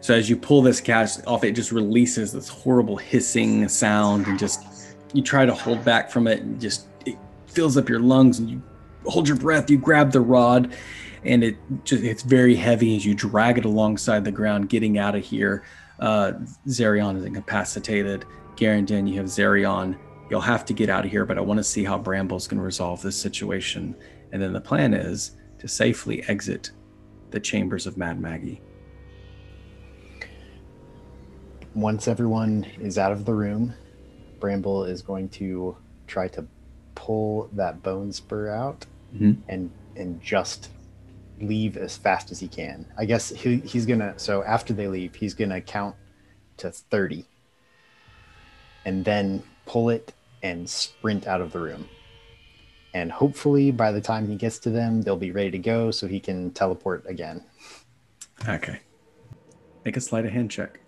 So 0.00 0.14
as 0.14 0.28
you 0.28 0.36
pull 0.36 0.60
this 0.60 0.80
cast 0.80 1.26
off, 1.26 1.42
it 1.44 1.52
just 1.52 1.72
releases 1.72 2.32
this 2.32 2.48
horrible 2.48 2.96
hissing 2.96 3.66
sound, 3.68 4.26
and 4.26 4.38
just 4.38 4.94
you 5.14 5.22
try 5.22 5.46
to 5.46 5.54
hold 5.54 5.82
back 5.84 6.10
from 6.10 6.26
it, 6.26 6.42
and 6.42 6.60
just 6.60 6.86
it 6.93 6.93
fills 7.54 7.76
up 7.76 7.88
your 7.88 8.00
lungs, 8.00 8.38
and 8.38 8.50
you 8.50 8.62
hold 9.06 9.28
your 9.28 9.36
breath. 9.36 9.70
You 9.70 9.78
grab 9.78 10.12
the 10.12 10.20
rod, 10.20 10.74
and 11.24 11.44
it 11.44 11.56
just 11.84 12.02
it's 12.02 12.22
very 12.22 12.54
heavy 12.54 12.96
as 12.96 13.06
you 13.06 13.14
drag 13.14 13.58
it 13.58 13.64
alongside 13.64 14.24
the 14.24 14.32
ground, 14.32 14.68
getting 14.68 14.98
out 14.98 15.14
of 15.14 15.24
here. 15.24 15.64
Uh, 16.00 16.32
Zarion 16.66 17.16
is 17.16 17.24
incapacitated. 17.24 18.24
Garandan, 18.56 19.08
you 19.08 19.16
have 19.16 19.26
Zarion. 19.26 19.96
You'll 20.30 20.40
have 20.40 20.64
to 20.66 20.72
get 20.72 20.88
out 20.88 21.04
of 21.04 21.10
here, 21.10 21.24
but 21.24 21.38
I 21.38 21.40
want 21.42 21.58
to 21.58 21.64
see 21.64 21.84
how 21.84 21.98
Bramble's 21.98 22.46
going 22.46 22.58
to 22.58 22.64
resolve 22.64 23.02
this 23.02 23.16
situation. 23.16 23.94
And 24.32 24.42
then 24.42 24.52
the 24.52 24.60
plan 24.60 24.94
is 24.94 25.32
to 25.58 25.68
safely 25.68 26.22
exit 26.28 26.72
the 27.30 27.40
chambers 27.40 27.86
of 27.86 27.96
Mad 27.96 28.20
Maggie. 28.20 28.60
Once 31.74 32.08
everyone 32.08 32.64
is 32.80 32.98
out 32.98 33.12
of 33.12 33.24
the 33.24 33.34
room, 33.34 33.74
Bramble 34.40 34.84
is 34.84 35.02
going 35.02 35.28
to 35.30 35.76
try 36.06 36.28
to 36.28 36.46
pull 36.94 37.48
that 37.52 37.82
bone 37.82 38.12
spur 38.12 38.48
out 38.50 38.86
Mhm. 39.14 39.38
and 39.48 39.70
and 39.96 40.20
just 40.22 40.70
leave 41.40 41.76
as 41.76 41.96
fast 41.96 42.30
as 42.32 42.40
he 42.40 42.48
can. 42.48 42.86
I 42.96 43.04
guess 43.04 43.28
he, 43.30 43.58
he's 43.60 43.86
gonna. 43.86 44.14
So 44.18 44.42
after 44.44 44.72
they 44.72 44.88
leave, 44.88 45.14
he's 45.14 45.34
gonna 45.34 45.60
count 45.60 45.94
to 46.58 46.70
thirty, 46.70 47.26
and 48.84 49.04
then 49.04 49.42
pull 49.66 49.90
it 49.90 50.12
and 50.42 50.68
sprint 50.68 51.26
out 51.26 51.40
of 51.40 51.52
the 51.52 51.60
room. 51.60 51.88
And 52.92 53.10
hopefully, 53.10 53.70
by 53.72 53.90
the 53.92 54.00
time 54.00 54.28
he 54.28 54.36
gets 54.36 54.58
to 54.60 54.70
them, 54.70 55.02
they'll 55.02 55.16
be 55.16 55.32
ready 55.32 55.50
to 55.52 55.58
go, 55.58 55.90
so 55.90 56.06
he 56.06 56.20
can 56.20 56.50
teleport 56.52 57.04
again. 57.08 57.42
Okay. 58.48 58.80
Make 59.84 59.96
a 59.96 60.00
sleight 60.00 60.24
of 60.24 60.30
hand 60.32 60.50
check. 60.50 60.78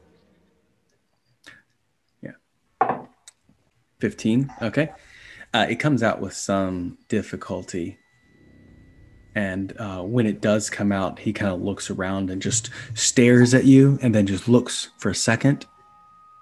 Yeah. 2.23 2.33
15. 4.01 4.53
Okay. 4.63 4.91
Uh, 5.57 5.65
it 5.71 5.77
comes 5.77 6.03
out 6.03 6.21
with 6.21 6.35
some 6.35 6.99
difficulty. 7.09 7.99
And 9.35 9.73
uh, 9.79 10.03
when 10.03 10.27
it 10.27 10.43
does 10.43 10.69
come 10.69 10.93
out, 10.93 11.19
he 11.19 11.33
kind 11.33 11.51
of 11.51 11.63
looks 11.63 11.89
around 11.89 12.29
and 12.29 12.43
just 12.43 12.69
stares 12.93 13.55
at 13.55 13.65
you 13.65 13.99
and 14.03 14.15
then 14.15 14.27
just 14.27 14.49
looks 14.49 14.91
for 14.99 15.09
a 15.09 15.15
second 15.15 15.65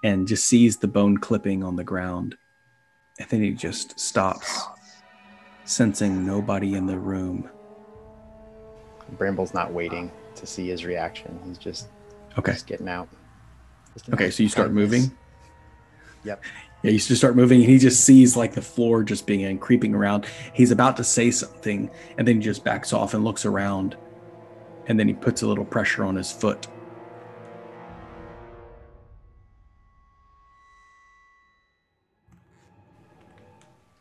and 0.03 0.27
just 0.27 0.43
sees 0.45 0.75
the 0.77 0.89
bone 0.89 1.17
clipping 1.17 1.63
on 1.63 1.77
the 1.77 1.83
ground. 1.85 2.35
And 3.17 3.29
then 3.29 3.41
he 3.41 3.51
just 3.51 3.97
stops, 3.97 4.63
sensing 5.63 6.25
nobody 6.25 6.73
in 6.73 6.85
the 6.85 6.99
room. 6.99 7.49
Bramble's 9.17 9.53
not 9.53 9.71
waiting 9.71 10.11
to 10.35 10.45
see 10.45 10.67
his 10.67 10.83
reaction. 10.83 11.39
He's 11.47 11.57
just 11.57 11.87
Okay. 12.37 12.51
just 12.51 12.67
getting 12.67 12.89
out. 12.89 13.07
Just 13.93 14.09
Okay, 14.09 14.29
so 14.29 14.43
you 14.43 14.49
start 14.49 14.73
moving. 14.73 15.09
Yep. 16.25 16.43
Yeah, 16.85 16.91
you 16.91 16.99
just 16.99 17.15
start 17.15 17.35
moving, 17.35 17.61
and 17.61 17.69
he 17.71 17.79
just 17.79 18.05
sees 18.05 18.37
like 18.37 18.53
the 18.53 18.61
floor 18.61 19.03
just 19.03 19.25
being 19.25 19.43
and 19.43 19.59
creeping 19.59 19.95
around. 19.95 20.27
He's 20.53 20.69
about 20.69 20.95
to 20.97 21.03
say 21.03 21.31
something, 21.31 21.89
and 22.15 22.27
then 22.27 22.35
he 22.35 22.41
just 22.43 22.63
backs 22.63 22.93
off 22.93 23.15
and 23.15 23.23
looks 23.23 23.43
around, 23.43 23.97
and 24.85 24.99
then 24.99 25.07
he 25.07 25.15
puts 25.15 25.41
a 25.41 25.47
little 25.47 25.65
pressure 25.65 26.03
on 26.03 26.15
his 26.15 26.31
foot. 26.31 26.67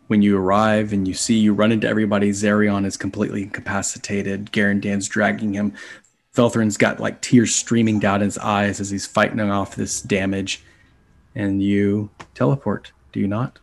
When 0.08 0.20
you 0.20 0.36
arrive 0.36 0.92
and 0.92 1.08
you 1.08 1.14
see 1.14 1.38
you 1.38 1.54
run 1.54 1.72
into 1.72 1.88
everybody, 1.88 2.32
Zarion 2.32 2.84
is 2.84 2.98
completely 2.98 3.44
incapacitated. 3.44 4.52
Garandan's 4.52 5.08
dragging 5.08 5.54
him. 5.54 5.72
Felthrin's 6.34 6.76
got 6.76 7.00
like 7.00 7.22
tears 7.22 7.54
streaming 7.54 7.98
down 7.98 8.20
his 8.20 8.36
eyes 8.36 8.78
as 8.78 8.90
he's 8.90 9.06
fighting 9.06 9.40
off 9.40 9.74
this 9.74 10.02
damage. 10.02 10.62
And 11.34 11.62
you 11.62 12.10
teleport, 12.34 12.92
do 13.12 13.20
you 13.20 13.26
not? 13.26 13.58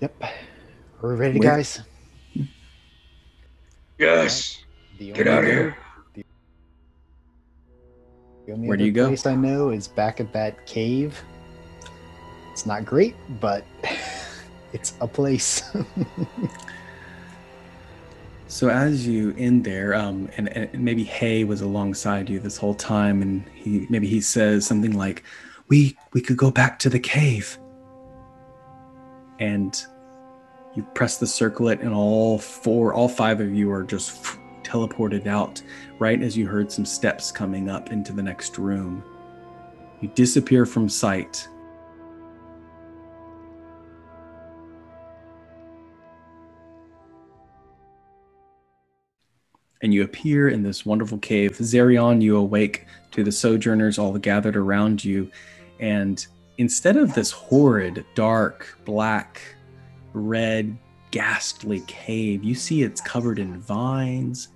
Yep. 0.00 0.22
Are 1.02 1.08
we 1.08 1.14
ready, 1.16 1.38
Where- 1.38 1.56
guys? 1.56 1.80
Yes. 3.98 4.62
The 4.98 5.12
Get 5.12 5.26
out 5.26 5.44
of 5.44 5.50
here. 5.50 5.76
The 6.14 6.24
only 8.52 8.68
Where 8.68 8.76
do 8.76 8.82
other 8.82 8.86
you 8.86 8.92
go? 8.92 9.06
place 9.08 9.26
I 9.26 9.34
know 9.34 9.70
is 9.70 9.88
back 9.88 10.20
at 10.20 10.32
that 10.32 10.66
cave. 10.66 11.20
It's 12.52 12.64
not 12.64 12.84
great, 12.84 13.14
but 13.40 13.64
it's 14.72 14.94
a 15.00 15.06
place. 15.06 15.62
So 18.50 18.70
as 18.70 19.06
you 19.06 19.30
in 19.32 19.62
there, 19.62 19.94
um, 19.94 20.30
and, 20.38 20.48
and 20.48 20.82
maybe 20.82 21.04
Hay 21.04 21.44
was 21.44 21.60
alongside 21.60 22.30
you 22.30 22.40
this 22.40 22.56
whole 22.56 22.74
time, 22.74 23.20
and 23.20 23.44
he 23.54 23.86
maybe 23.90 24.06
he 24.06 24.22
says 24.22 24.66
something 24.66 24.92
like, 24.96 25.22
"We 25.68 25.96
we 26.12 26.20
could 26.20 26.36
go 26.36 26.50
back 26.50 26.78
to 26.80 26.90
the 26.90 27.00
cave." 27.00 27.58
And 29.38 29.80
you 30.74 30.82
press 30.94 31.18
the 31.18 31.26
circlet, 31.26 31.80
and 31.80 31.94
all 31.94 32.38
four, 32.38 32.92
all 32.92 33.08
five 33.08 33.40
of 33.40 33.54
you 33.54 33.70
are 33.70 33.82
just 33.82 34.38
teleported 34.62 35.26
out 35.26 35.62
right 35.98 36.22
as 36.22 36.36
you 36.36 36.46
heard 36.46 36.70
some 36.70 36.84
steps 36.84 37.32
coming 37.32 37.68
up 37.70 37.90
into 37.90 38.12
the 38.12 38.22
next 38.22 38.58
room. 38.58 39.02
You 40.00 40.08
disappear 40.14 40.66
from 40.66 40.88
sight. 40.88 41.48
and 49.80 49.94
you 49.94 50.02
appear 50.02 50.48
in 50.48 50.62
this 50.62 50.84
wonderful 50.84 51.18
cave. 51.18 51.52
Zarion, 51.52 52.20
you 52.20 52.36
awake 52.36 52.86
to 53.12 53.22
the 53.22 53.32
sojourners 53.32 53.98
all 53.98 54.12
gathered 54.18 54.56
around 54.56 55.04
you, 55.04 55.30
and 55.80 56.26
instead 56.58 56.96
of 56.96 57.14
this 57.14 57.30
horrid, 57.30 58.04
dark, 58.14 58.78
black 58.84 59.40
red, 60.12 60.76
ghastly 61.10 61.80
cave. 61.86 62.44
You 62.44 62.54
see 62.54 62.82
it's 62.82 63.00
covered 63.00 63.38
in 63.38 63.58
vines 63.60 64.48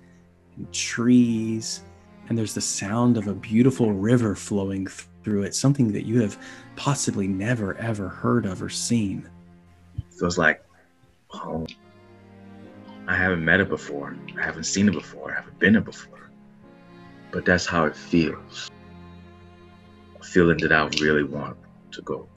and 0.57 0.71
trees, 0.73 1.81
and 2.29 2.37
there's 2.37 2.53
the 2.53 2.61
sound 2.61 3.17
of 3.17 3.27
a 3.27 3.33
beautiful 3.33 3.91
river 3.91 4.35
flowing 4.35 4.87
through 4.87 5.43
it, 5.43 5.55
something 5.55 5.91
that 5.93 6.05
you 6.05 6.21
have 6.21 6.37
possibly 6.75 7.27
never 7.27 7.75
ever 7.77 8.09
heard 8.09 8.45
of 8.45 8.61
or 8.61 8.69
seen. 8.69 9.27
It 9.97 10.03
feels 10.19 10.37
like 10.37 10.63
home. 11.27 11.67
I 13.07 13.17
haven't 13.17 13.43
met 13.43 13.59
it 13.59 13.69
before. 13.69 14.15
I 14.39 14.43
haven't 14.43 14.63
seen 14.63 14.87
it 14.87 14.93
before. 14.93 15.31
I 15.31 15.35
haven't 15.35 15.59
been 15.59 15.75
it 15.75 15.83
before. 15.83 16.29
But 17.31 17.45
that's 17.45 17.65
how 17.65 17.85
it 17.85 17.95
feels. 17.95 18.69
A 20.33 20.35
feeling 20.35 20.57
that 20.61 20.71
I 20.71 20.89
really 20.99 21.23
want 21.23 21.55
to 21.91 22.01
go. 22.01 22.27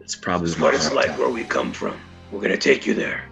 It's 0.00 0.16
probably 0.16 0.50
It's 0.50 0.58
what 0.58 0.74
it's 0.74 0.92
like 0.92 1.10
hometown. 1.10 1.18
where 1.18 1.28
we 1.30 1.44
come 1.44 1.72
from. 1.72 1.96
We're 2.32 2.40
gonna 2.40 2.56
take 2.56 2.86
you 2.88 2.94
there. 2.94 3.24